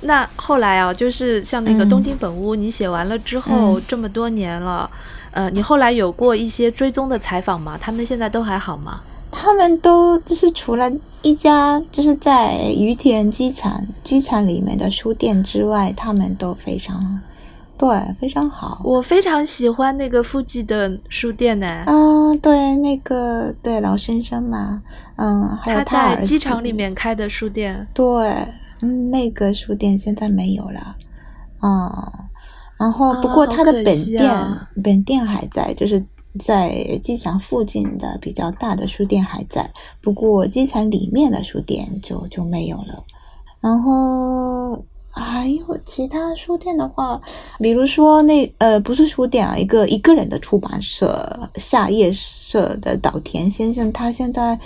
[0.01, 4.89] 那后来啊，就是像那个《东京本屋》，你写完了之后，这么多年了，
[5.31, 7.77] 呃，你后来有过一些追踪的采访吗？
[7.79, 9.01] 他们现在都还好吗？
[9.31, 17.19] 他们都就是除了一家就是在羽田机场机场里面的书店之外，他们都非常
[17.77, 17.87] 对，
[18.19, 18.81] 非常好。
[18.83, 21.67] 我非常喜欢那个附近的书店呢。
[21.85, 21.93] 啊，
[22.41, 24.81] 对，那个对老先生嘛，
[25.17, 28.47] 嗯，还有他在机场里面开的书店，对。
[28.81, 30.95] 嗯，那个书店现在没有了，
[31.59, 32.29] 啊，
[32.77, 34.31] 然后不过它的本店
[34.83, 36.03] 本店还在，就是
[36.39, 39.69] 在机场附近的比较大的书店还在，
[39.99, 43.03] 不过机场里面的书店就就没有了。
[43.59, 44.81] 然后
[45.19, 47.19] 还有其他书店的话，
[47.59, 54.57] 比如说那呃，不是书店啊，一个一个人的出版社夏夜社的岛田先生，他现在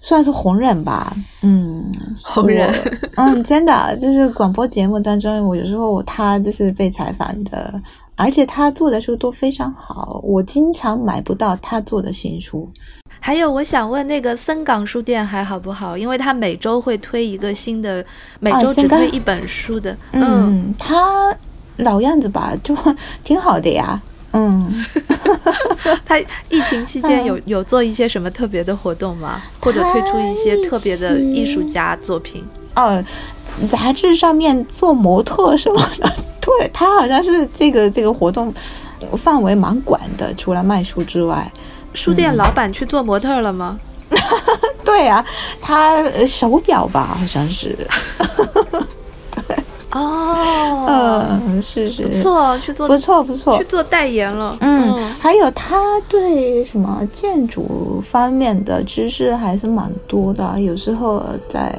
[0.00, 1.84] 算是红人吧，嗯，
[2.22, 2.72] 红人，
[3.16, 7.80] 嗯，真的，就是广播节目当中，我有时候他就是被采访的，
[8.16, 12.68] 而且他做的书都非常好，我经常买不到他做的新书。
[13.32, 15.96] 还有，我想问那个森港书店还好不好？
[15.96, 18.04] 因为他每周会推一个新的，
[18.40, 19.96] 每周只推一本书的。
[20.12, 21.34] 嗯，他
[21.78, 22.76] 老样子吧，就
[23.24, 23.98] 挺好的呀。
[24.32, 24.84] 嗯，
[26.04, 26.18] 他
[26.50, 29.40] 疫情期间有有做一些什么特别的活动吗？
[29.58, 32.44] 或者推出一些特别的艺术家作品？
[32.76, 33.02] 哦，
[33.70, 38.52] 杂志上面做模特什么的， 对他好像是这个这个活动
[39.16, 41.50] 范围蛮广的，除了卖书之外，
[41.94, 43.78] 书店老板去做模特了吗？
[44.84, 45.24] 对啊，
[45.60, 47.76] 他呃手表吧，好像是，
[49.90, 52.06] 哦，嗯，是是。
[52.06, 53.58] 不，错，去做不错不错。
[53.58, 54.56] 去，做代言了。
[54.60, 61.74] 嗯，还有他对什么建筑方面的知识还是蛮多的，有时候在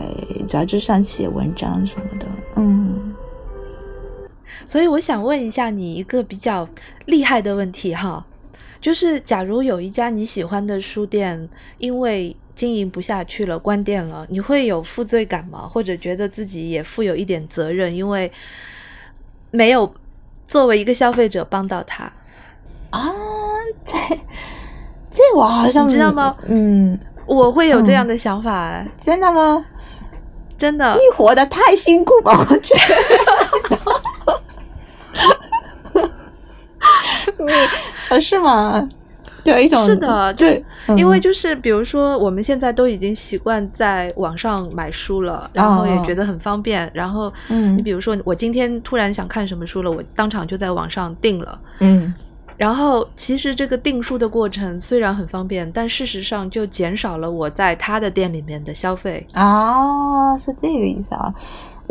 [0.48, 3.14] 杂志上写文章什么的，嗯。
[4.66, 6.68] 所以我想问一下你一个比较
[7.06, 8.24] 厉害的问题哈，
[8.84, 15.66] 就是假如有一家你喜欢的书店，因为经营不下去了，关店了，你会有负罪感吗？
[15.66, 18.30] 或者觉得自己也负有一点责任，因为
[19.52, 19.90] 没有
[20.44, 22.04] 作为一个消费者帮到他？
[22.90, 23.02] 啊，
[23.86, 23.98] 这
[25.10, 26.36] 这我好像你知道吗？
[26.48, 29.66] 嗯，我会有这样的想法、哎真的吗？
[30.58, 31.00] 真的你。
[31.16, 32.82] 活得太辛苦了，我觉得。
[37.40, 37.68] 你呃
[38.20, 38.88] 是吗？
[39.44, 40.64] 对一种是的对，
[40.96, 46.90] 因为嗯就是比如说，我们现在都已经习惯在网上买书了，然后也觉得很方便。
[46.94, 51.58] 然后，嗯你比如说，我今天突然想看什么书了，我当场就在网上订了。
[51.80, 52.14] 嗯
[52.56, 59.28] 然后，其实这个订书的过程虽然很方便，但事实上就减少了我在他的店里面的消费。
[59.34, 61.34] 哦，是这个意思啊。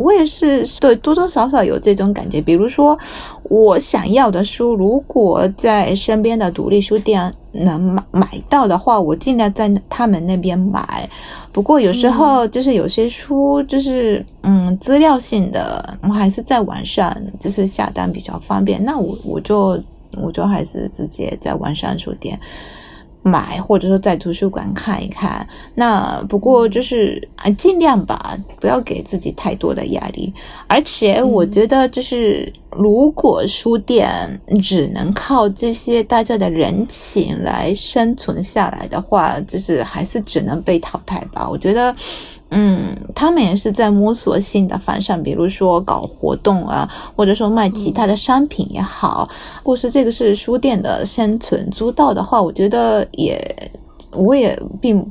[0.03, 2.97] 我也是对多多少少有这种感觉，比如说
[3.43, 11.09] 我想要的书，如果在身边的独立书店能买买到的话，我尽量在他们那边买。
[11.53, 18.83] 不过有时候就是有些书就是嗯资料性的，我还是在网上就是下单比较方便。
[18.83, 19.81] 那我我就
[20.21, 22.37] 我就还是直接在网上书店。
[23.23, 25.47] 买，或者说在图书馆看一看。
[25.73, 30.31] 那不过就是啊，尽量吧，不要给自己太多的压力。
[30.67, 41.49] 而且我觉得，就是如果书店只能靠这些大家的人情来生存下来的话，就是还是只能被淘汰吧。
[41.49, 41.95] 我觉得。
[42.55, 49.27] 嗯，他们也是在摸索性的方向，比如说搞活动啊，或者说卖其他的商品也好。
[49.57, 53.41] 如果是这个是书店的生存之道的话，我觉得也，
[54.11, 55.03] 我也并，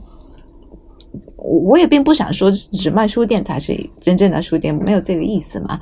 [1.37, 5.81] 我也并不想说只卖书店才是真正的书店，没有这个意思嘛。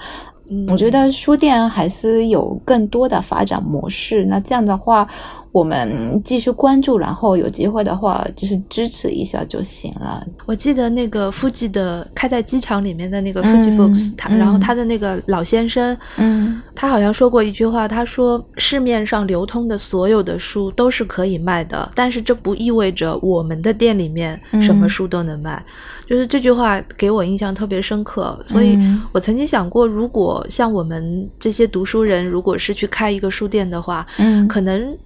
[0.49, 4.25] 嗯，我觉得书店还是有更多的发展模式。
[4.25, 5.07] 那这样的话，
[5.53, 10.25] 我们继续关注，然后有机会的话，就是支持一下就行了。
[10.47, 16.61] 我记得那个富吉的开在机场里面的那个嗯 Fuji Books，、他嗯然后他的那个老先生，嗯。
[16.75, 24.89] 他好像说过一句话，他说市面上流通的所有的书都是可以卖的，但是这不意味着我们的店里面什么嗯。
[24.89, 25.63] 书都能卖。
[26.09, 29.03] 就是这句话给我印象特别深刻，所以嗯。
[29.13, 34.97] 我曾经想过，如果像我们这些读书人，如果是去开一个书店的话，嗯，可能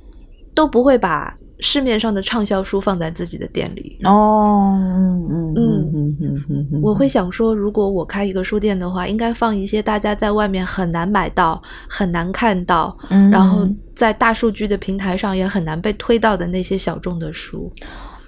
[0.54, 3.98] 都不会把市面上的畅销书放在自己的店里。
[4.04, 17.70] 哦，嗯嗯嗯嗯嗯嗯，我会想说，如果我开一个书店的话，应该放一些大家在外面很难买到、很难看到，嗯，然后在大数据的平台上也很难被推到的那些小众的书。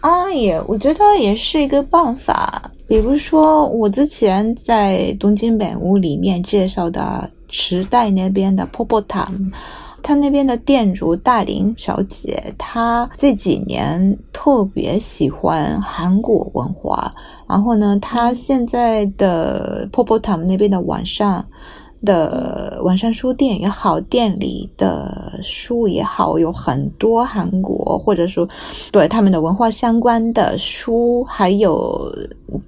[0.00, 2.70] 啊，也我觉得也是一个办法。
[2.88, 9.50] 比如说，我之前在东京本屋里面介绍的池袋那边的 Popo Tam，
[10.06, 17.10] 他那边的店主大林小姐，她这几年特别喜欢韩国文化，
[17.48, 21.44] 然后呢，她现在的泡泡堂那边的网上。
[22.04, 28.48] 的网上书店也好，店里的书也好，有很多韩国或者说
[28.92, 32.12] 对他们的文化相关的书，还有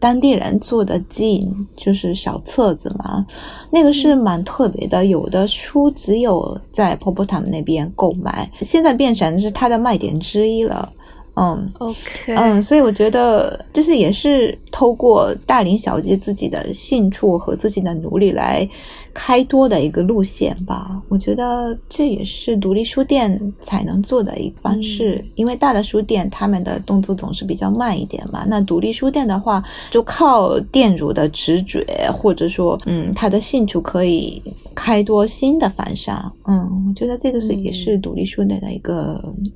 [0.00, 3.24] 当地人做的进就是小册子嘛，
[3.70, 5.06] 那个是蛮特别的。
[5.06, 10.92] 有的书只有在 p o p o t a m 那边购买，现在变成是它的卖点之一了。
[11.40, 18.68] 嗯，OK，嗯，所以我觉得就是也是透过大龄小姐自己的兴趣和自己的努力来
[19.14, 21.00] 开拓的一个路线吧。
[21.08, 28.44] 我觉得这也是独立书店才能做的一个方式，因为大的书店他们的动作总是比较慢一点嘛。
[28.48, 29.62] 那独立书店的话，
[29.92, 34.42] 就靠店主的直觉，或者说，嗯，他的兴趣可以
[34.74, 36.32] 开拓新的方向。
[36.46, 39.22] 嗯，我觉得这个是也是独立书店的一个。
[39.24, 39.52] 嗯，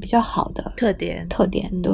[0.00, 1.92] 比较好的特点，特点对。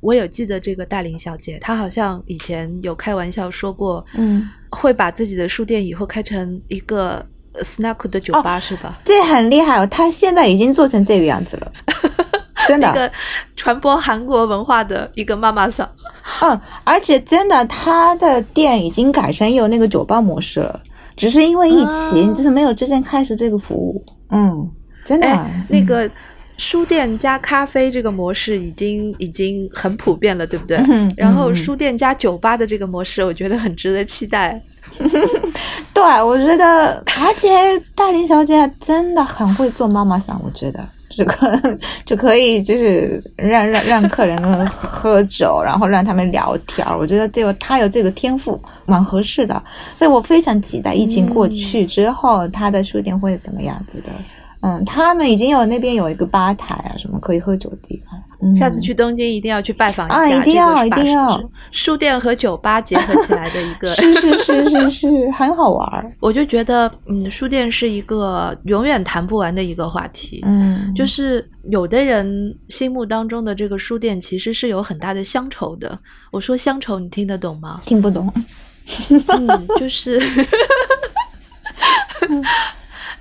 [0.00, 7.24] 我有记得这个大林小姐，她好像以前有开玩笑说过，嗯，会把自己的书店以后开成一个
[7.58, 8.98] snack 的酒吧，是吧？
[9.04, 11.72] 这很厉害哦，她现在已经做成这个样子了，
[12.66, 12.90] 真的。
[12.90, 13.12] 一个
[13.54, 15.88] 传播韩国文化的一个妈妈桑。
[16.40, 20.82] 嗯，而且真的，她的店已经改成有那个酒吧模式了，
[21.16, 24.04] 只是因为疫情，就是没有之前开始这个服务。
[24.30, 24.68] 嗯，
[25.04, 26.10] 真的，那个。
[26.62, 30.78] 书店加咖啡这个模式已经已经很普遍了，对不对？
[31.16, 34.62] 然后书店加酒吧的这个模式，我觉得很值得期待。
[35.92, 37.48] 对，我觉得，而且
[37.96, 40.78] 大林小姐真的很会做妈妈桑，我觉得
[41.10, 41.60] 这个
[42.06, 46.86] 就可以就是让让让客人喝酒，然后让他们聊天。
[46.96, 49.60] 我觉得这个她有这个天赋，蛮合适的。
[49.96, 54.10] 所以我非常期待疫情过去之后，她的书店会怎么样子的。
[54.62, 58.56] 嗯，他们已经有那边有一个吧台啊，什么可以喝酒的地方。
[58.56, 60.16] 下次去东京一定要去拜访一下。
[60.16, 61.40] 啊，一定要，一定要！
[61.70, 66.16] 书店和酒吧结合起来的一个，是是是是是， 很好玩。
[66.18, 70.42] 我就觉得，嗯，书店是一个永远谈不完的一个话题。
[70.44, 75.96] 嗯，就是有的人心目当中的这个书店，其实是有很大的乡愁的。
[76.32, 77.80] 我说乡愁，你听得懂吗？
[77.84, 78.32] 听不懂。
[79.28, 80.20] 嗯，就是。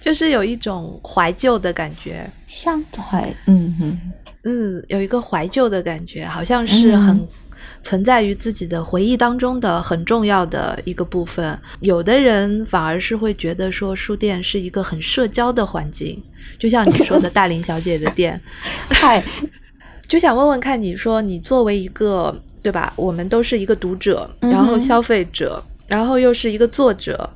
[0.02, 4.00] 就是有一种怀旧的感觉，像怀，嗯哼，
[4.44, 7.26] 嗯，有一个怀旧的感觉，好像是很
[7.84, 11.56] 存在于自己的回忆当中的很重要的一个部分。
[11.82, 16.22] 有的人反而是会觉得说，书店是一个很社交的环境，
[16.58, 18.42] 就像你说的大林小姐的店，
[18.90, 19.24] 嗨，
[20.10, 22.92] 就想问问看，你说你作为一个对吧？
[22.96, 27.30] 我们都是一个读者，然后消费者，然后又是一个作者。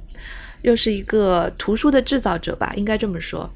[0.65, 3.49] 又是一个图书的制造者吧，应该这么说。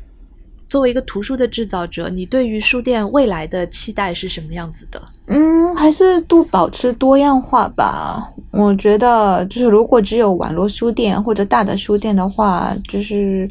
[0.68, 5.02] 作为一个图书的制造者，你对于书店未来的期待是什么样子的？
[5.26, 8.32] 嗯，还是多保持多样化吧。
[8.52, 13.50] 我觉得，就是如果只有网络书店或者大的书店的话，就是。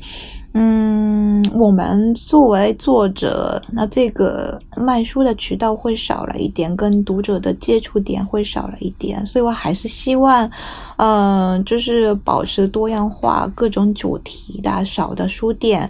[0.61, 10.51] 嗯，我们作为作者，那这个卖书的渠道会少了一点，跟读者的接触点会少了一点，所以我还是希望，
[10.97, 15.89] 嗯，就是保持多样化，各种主题的少的书店，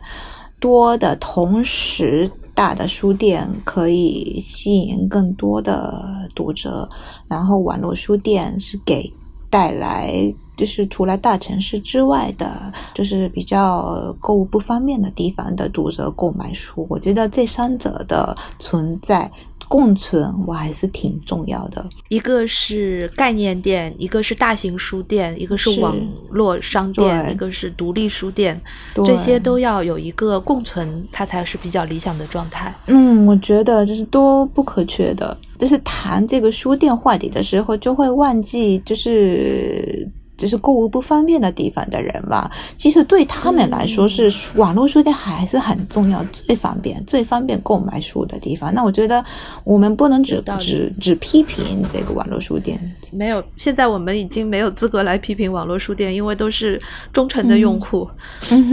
[0.61, 6.87] 多的同时大的书店可以吸引更多的读者，
[7.27, 9.11] 然后网络书店是给
[9.49, 10.31] 带来。
[10.59, 19.31] 就是除了大城市之外的，就是比较购物不方便的地方的读者购买书，我觉得这三者的存在
[19.69, 21.87] 共存，我还是挺重要的。
[22.09, 25.97] 一个是概念店，一个是大型书店，一个是网
[26.31, 28.61] 络商店，一个是独立书店，
[29.05, 32.75] 这些都要有一个共存，它才是比较理想的状态。
[32.87, 35.37] 嗯，我觉得就是都不可缺的。
[35.59, 40.11] 就是谈这个书店话题的时候，就会忘记就是。
[40.39, 48.73] 就是购物不方便的地方的人吧，其实对他们来说是网络书店还是很重要、最方便、最方便购买书的地方。
[48.73, 49.23] 那我觉得
[49.65, 52.79] 我们不能只只只批评这个网络书店。
[53.13, 56.81] 没有，现在我们已经没有资格来批评网络书店，因为都是
[57.13, 58.09] 忠诚的用户，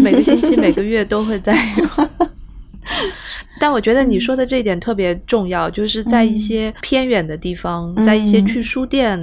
[0.03, 2.07] 每个星期、每个月都会在用。
[3.59, 9.19] 但我觉得你说的这一点特别重要，就是在一些偏远的地方，在一些去书店、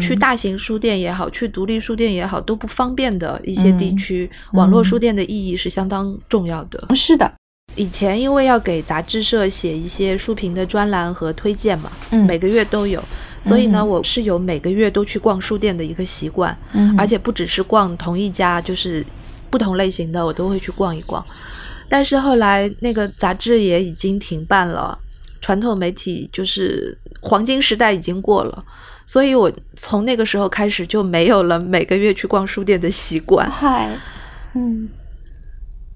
[0.00, 6.94] 去大型书店也好，去独立书店也好都不方便的一些地区，网络书店的意义是相当重要的。
[6.94, 7.30] 是的，
[7.74, 11.90] 以前因为要给杂志社写一些书评的专栏和推荐嘛，
[12.26, 13.02] 每个月都有，
[13.42, 16.56] 所以呢，我是有每个月都去逛书店的一个习惯，
[16.96, 19.04] 而且不只是逛同一家，就是
[19.50, 21.24] 不同类型的我都会去逛一逛。
[21.94, 24.98] 但是后来那个杂志也已经停办了，
[25.40, 28.64] 传统媒体就是黄金时代已经过了，
[29.06, 33.48] 所以我从那个时候开始就没有了每个月去逛书店的习惯。
[33.48, 33.96] 嗨，
[34.54, 34.88] 嗯，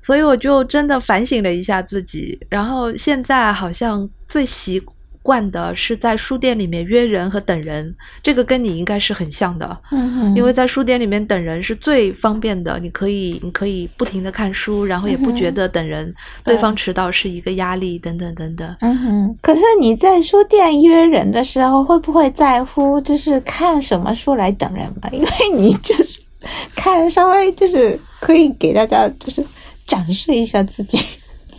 [0.00, 4.80] 所以我就真的反省了一下自己，然后现在好像最习
[5.22, 9.78] 惯的是在书店里面约人和等人，这个跟你应该是很像的。
[9.92, 16.14] 嗯因为在书店里面等人是最方便的，你可以你可以不停的看书，然后也不觉得等人、
[16.44, 18.76] 对方迟到是一个压力，等等等等。
[18.80, 25.08] 嗯哼，可是你在书店约人的时候，会不会在乎就是看什么书来等人嘛？
[25.12, 26.20] 因为你就是
[26.74, 29.44] 看稍微就是可以给大家就是
[29.86, 30.98] 展示一下自己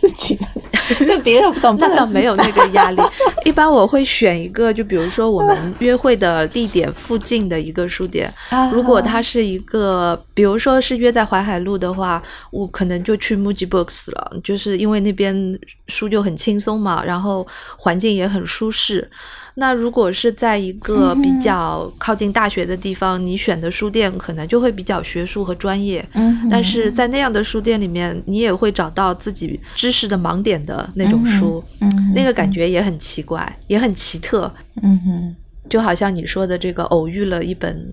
[0.00, 0.46] 自己的，
[1.06, 3.02] 就别人总不那倒没有那个压力，
[3.44, 8.32] 一般我会选一个，就比如说我们约会的地点附近的一个书店。
[8.48, 17.46] 啊如果它是一个，比如说是约在淮海路的话，我可能就去 Muji Books 了，就是因为那边书就很轻松嘛，然后
[17.76, 19.10] 环境也很舒适。
[19.54, 26.06] 那如果是在一个比较靠近大学的地方，你选的书店可能就会比较学术和专业。
[26.14, 35.36] 嗯但是在那样的书店里面，你也会找到自己知识的盲点的那种书，嗯那个感觉也很奇怪，也很奇特，嗯哼。
[35.68, 37.86] 就好像你说的这个偶遇了一本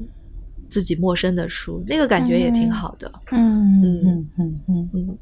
[0.68, 3.12] 自己陌生的书，那个感觉也挺好的。
[3.32, 4.60] 嗯嗯嗯。
[4.68, 5.18] 嗯嗯，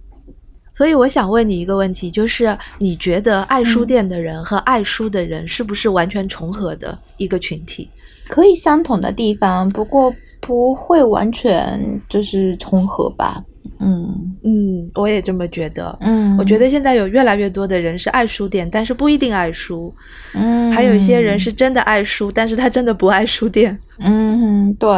[0.74, 7.90] 所以我想问你一个问题，就是你觉得爱书店的人和爱书的人是不是完全重合的一个群体？
[8.30, 13.44] 可以相同的地方，不过不会完全就是重合吧。
[13.80, 15.98] 嗯嗯，我也这么觉得。
[16.02, 19.94] 嗯，我觉得现在有越来越多的人是爱书店，但是不一定爱书；
[20.34, 23.78] 嗯，还有一些人是真的爱书，但是他真的不爱书店。
[24.00, 24.90] 嗯，对，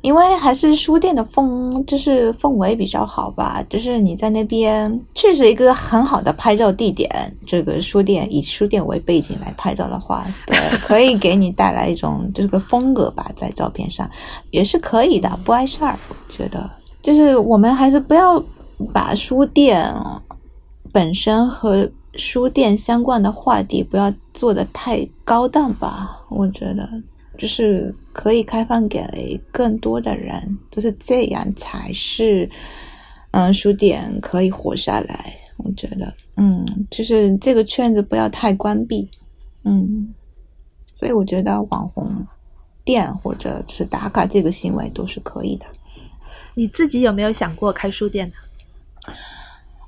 [0.00, 3.62] 因为还是书店的氛，就是氛围比较好吧。
[3.68, 7.10] 就是你在那边确实一个很好的拍照地点。
[7.46, 14.08] 这个书店以书店为背景来拍照的话，对，可以给你带来一种这个风格吧，在照片上
[14.50, 15.94] 也是可以的，不碍事儿。
[16.08, 16.70] 我觉得，
[17.02, 18.42] 就是我们还是不要
[18.92, 19.92] 把书店
[20.92, 26.88] 本身和书店相关的话题不要做的太高档吧，我觉得。
[27.38, 32.46] 就是可以开放给更多的人，就是这样才是，
[33.30, 35.34] 嗯，书店可以活下来。
[35.56, 39.08] 我觉得，嗯，就是这个圈子不要太关闭，
[39.64, 40.12] 嗯，
[40.92, 42.14] 所以我觉得网红
[42.84, 45.64] 店或者就是打卡这个行为都是可以的。
[46.54, 49.12] 你自己有没有想过开书店呢？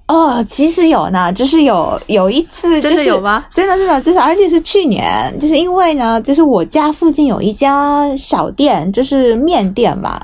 [0.09, 3.45] 哦，其实有呢，就是有有一次、就是，真的有吗？
[3.55, 10.21] 真的真的，就是而且是去年，就是因为呢，就是我家附近有一家小店，就是面店嘛，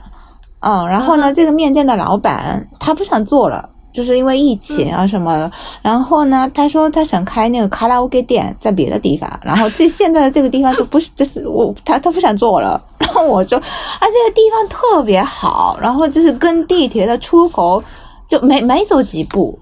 [0.61, 3.71] 嗯，然后呢，嗯这个面店的老板他不想做了。
[3.99, 5.51] 就是因为疫情啊什么的，
[5.83, 13.63] 然后呢，他说他想开那个卡拉 OK 店在别的地方，然后这现在的这个地方就不是，就是我他他不想做了， 然后我就啊
[14.01, 17.83] 这个地方特别好，然后就是跟地铁的出口
[18.25, 19.59] 就没没走几步，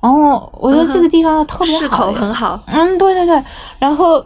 [0.00, 2.58] 然后我觉得这个地方特别好，口很好。
[2.64, 3.44] 嗯，对对对，
[3.78, 4.24] 然后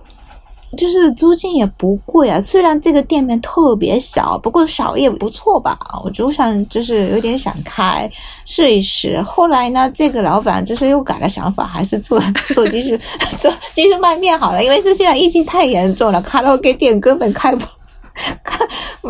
[0.77, 5.79] 就是租金也不贵啊，虽然这个店面特别小，不过小也不错吧。
[6.05, 8.09] 我就想就是有点想开
[8.45, 9.21] 试一试。
[9.23, 12.23] 后来呢，这个老板就是又改了想法，还是做
[12.55, 12.99] 做继续
[13.41, 17.67] 做继续卖面好了，因为是现在疫情太严重了，卡拉 OK 店根本开不。
[18.45, 18.59] 开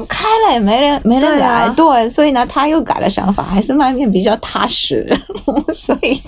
[0.09, 5.19] 开了也没人没人来，对啊对，所以呢，他又改了想法，还是卖面比较踏实，
[5.75, 6.21] 所以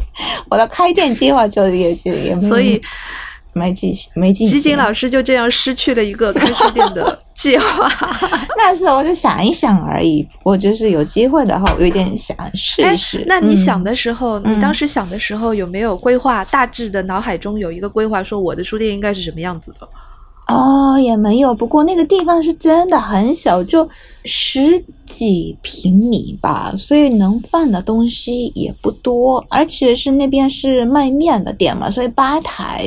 [0.49, 2.83] 我的开店计划就也也也没所以
[3.53, 4.57] 没进行没进行。
[4.57, 7.91] 吉锦老师就这样失去了一个 开书店的计划。
[8.57, 13.19] 那时候就想一想而已，我就是有机会的话，我有点想试一试。
[13.19, 16.45] 哎那你嗯想的时候，嗯你当时想的时候有没有规划？
[16.47, 19.89] 大致的脑海中有一个规划，说我的书店应该是什么样子的？
[20.49, 23.89] 哦，也没有，不过那个地方是真的很小，就
[24.25, 32.85] 十几平米吧，所以能放的东西也不多，而且是那边是卖面的店嘛，所以吧台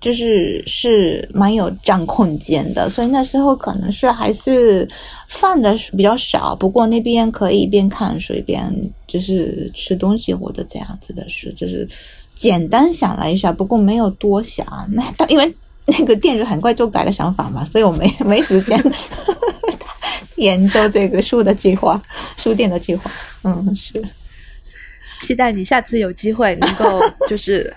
[0.00, 4.88] 就是是蛮有占空间的，所以那时候可能是还是
[5.28, 8.72] 放的比较少，不过那边可以边看书一边
[9.06, 11.88] 就是吃东西或者这样子的事，就是
[12.34, 15.54] 简单想了一下，不过没有多想，那因为。
[15.90, 18.78] 那个店主很快就改了想法嘛，所以我没没时间
[20.36, 21.98] 研究这个书的计划，
[22.36, 23.10] 书店的计划。
[23.42, 24.04] 嗯，是。
[25.22, 27.74] 期待你下次有机会能够就是。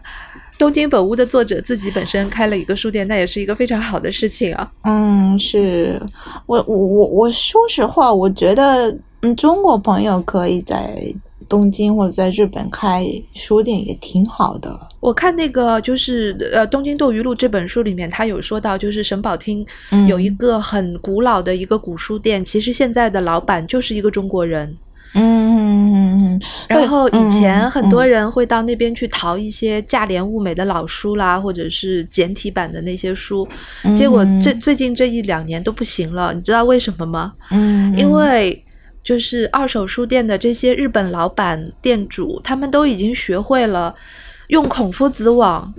[0.61, 4.71] 东京本屋的作者自己本身开了一个书店，那也是一个非常好的事情啊。
[4.83, 5.99] 嗯，是
[6.45, 11.11] 我我我我说实话，我觉得嗯，中国朋友可以在
[11.49, 13.03] 东京或者在日本开
[13.33, 14.79] 书店也挺好的。
[14.99, 19.65] 我看那个就是呃《东京斗鱼录》这本书里面，他有说到，就是神保町
[20.07, 24.77] 有一个很古老的一个古书店，其实现在的老板就是一个中国人。
[25.71, 33.47] 嗯，嗯嗯，然后以前很多嗯人会到那边去淘一些价廉物美的老书啦，或者是简体版的那些书，
[33.83, 37.33] 嗯结果这最近这一两年都不行了，你知道为什么吗？
[37.51, 38.63] 嗯，因为
[39.03, 43.95] 就是二手书店的这些日本老板店主，他们都已经学会了
[44.47, 45.73] 用孔夫子网，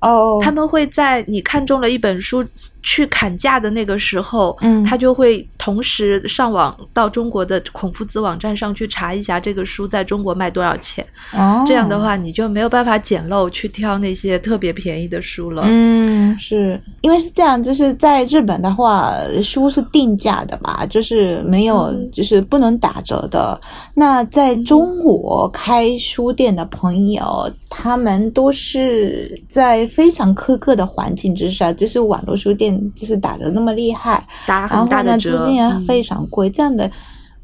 [0.00, 2.44] 哦，他们会在你看中了一本书
[2.86, 11.04] 去砍价的那个时候，嗯他就会同时上网到中国的孔夫子网站上去查一下这个书在中国卖多少钱。
[11.32, 15.64] 哦这样的话，你就没有办法捡漏去挑那些特别便宜的书了。
[15.66, 19.12] 嗯，是因为是这样，就是在日本的话，
[19.42, 23.60] 书是定价的嘛，就是没有，嗯就是不能打折的。
[23.94, 36.90] 那在中国开书店的朋友，他们都是在非常苛刻的环境之下，就是网络书店就是打的那么厉害，打然后呢，很大的折，租金也嗯非常贵，这样的。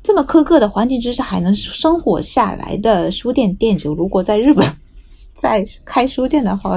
[0.04, 4.66] 这么苛刻的环境之下还能生活下来的书店店主，如果在日本
[5.40, 6.76] 再开书店的话，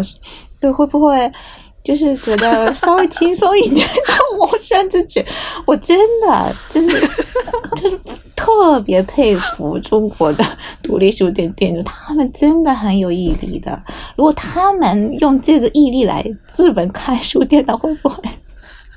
[0.59, 1.31] 对会不会
[1.83, 3.87] 就是觉得稍微轻松一点？
[4.39, 5.25] 我甚至觉
[5.65, 7.01] 我真的就是
[7.77, 7.99] 就是
[8.35, 10.45] 特别佩服中国的
[10.83, 13.81] 独立书店店主，他们真的很有毅力的。
[14.15, 16.23] 如果他们用这个毅力来
[16.57, 18.23] 日本开书店的，会不会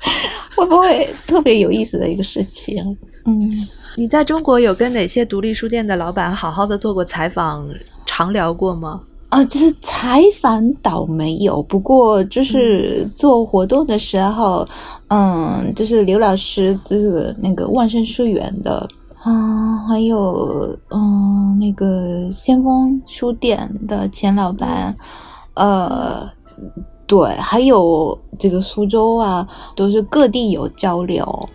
[0.55, 2.97] 会不会特别有意思的一个事情？
[3.25, 3.39] 嗯。
[3.95, 7.67] 你在中国有跟哪些独立书店的老板好好的做过采访、
[8.05, 9.01] 常聊过吗？
[9.29, 14.67] 啊，就是采访倒没有，不过就是做活动的时候，
[15.09, 18.87] 嗯，就是刘老师就是那个万盛书园的
[19.21, 24.95] 啊，还有嗯那个先锋书店的钱老板，
[25.53, 26.27] 呃，
[27.09, 31.49] 对，还有这个苏州啊，都是各地有交流。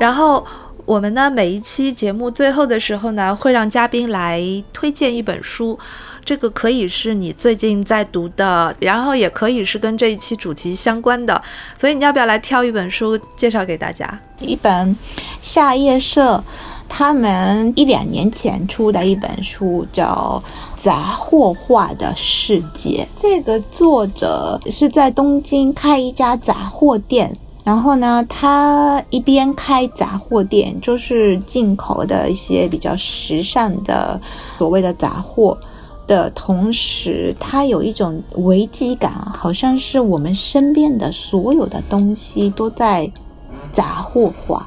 [0.00, 0.44] 然后
[0.84, 5.78] 我们呢，每一期节目最后的时候呢，会让嘉宾来推荐一本书。
[6.24, 11.40] 这个可以是你最近在读的，然后也可以是跟这一期主题相关的。
[11.78, 14.20] 所以你要不要来挑一本书介绍给大家？
[14.40, 14.94] 一本
[15.40, 16.42] 夏夜社
[16.88, 20.42] 他们一两年前出的一本书，叫
[20.76, 23.06] 《杂货化的世界》。
[23.20, 27.32] 这个作者是在东京开一家杂货店。
[27.64, 34.18] 然后呢，他一边开杂货店，就是进口的一些比较时尚的
[34.56, 35.58] 所谓的杂货
[36.06, 43.12] 的同时，他有一种危机感，好像是我们身边的所有的东西都在
[43.70, 44.66] 杂货化，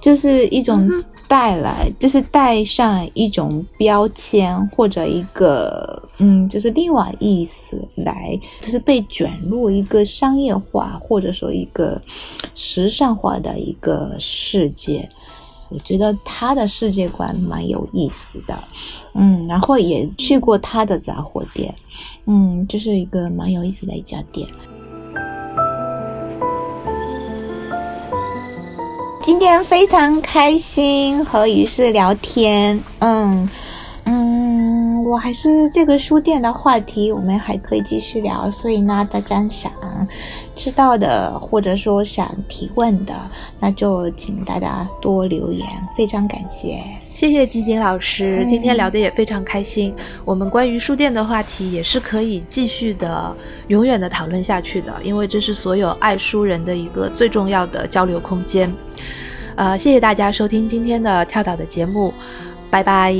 [0.00, 0.88] 就是一种
[1.32, 11.98] 带来，就是带上一种标签或者一个嗯，就是另外意思来，就是被卷入一个商业化或者说一个
[12.54, 15.08] 时尚化的一个世界。
[15.70, 18.54] 我觉得他的世界观蛮有意思的，
[19.14, 21.74] 嗯，然后也去过他的杂货店，
[22.26, 24.46] 嗯，就是一个蛮有意思的一家店。
[29.22, 33.48] 今天非常开心和于是聊天，嗯
[34.04, 38.50] 嗯，我还是这个书店的话题，我们还可以继续聊。
[38.50, 39.70] 所以呢，大家想
[40.56, 43.14] 知道的或者说想提问的，
[43.60, 46.82] 那就请大家多留言，非常感谢。
[47.14, 49.94] 谢谢吉井老师今天聊的也非常开心。
[50.24, 53.34] 我们关于书店的话题也是可以继续的
[53.68, 58.72] 永远的讨论下去的因为这是所有爱书人的一个最重要的交流空间。
[59.54, 62.12] 呃谢谢大家收听今天的跳岛的节目
[62.70, 63.14] 拜拜。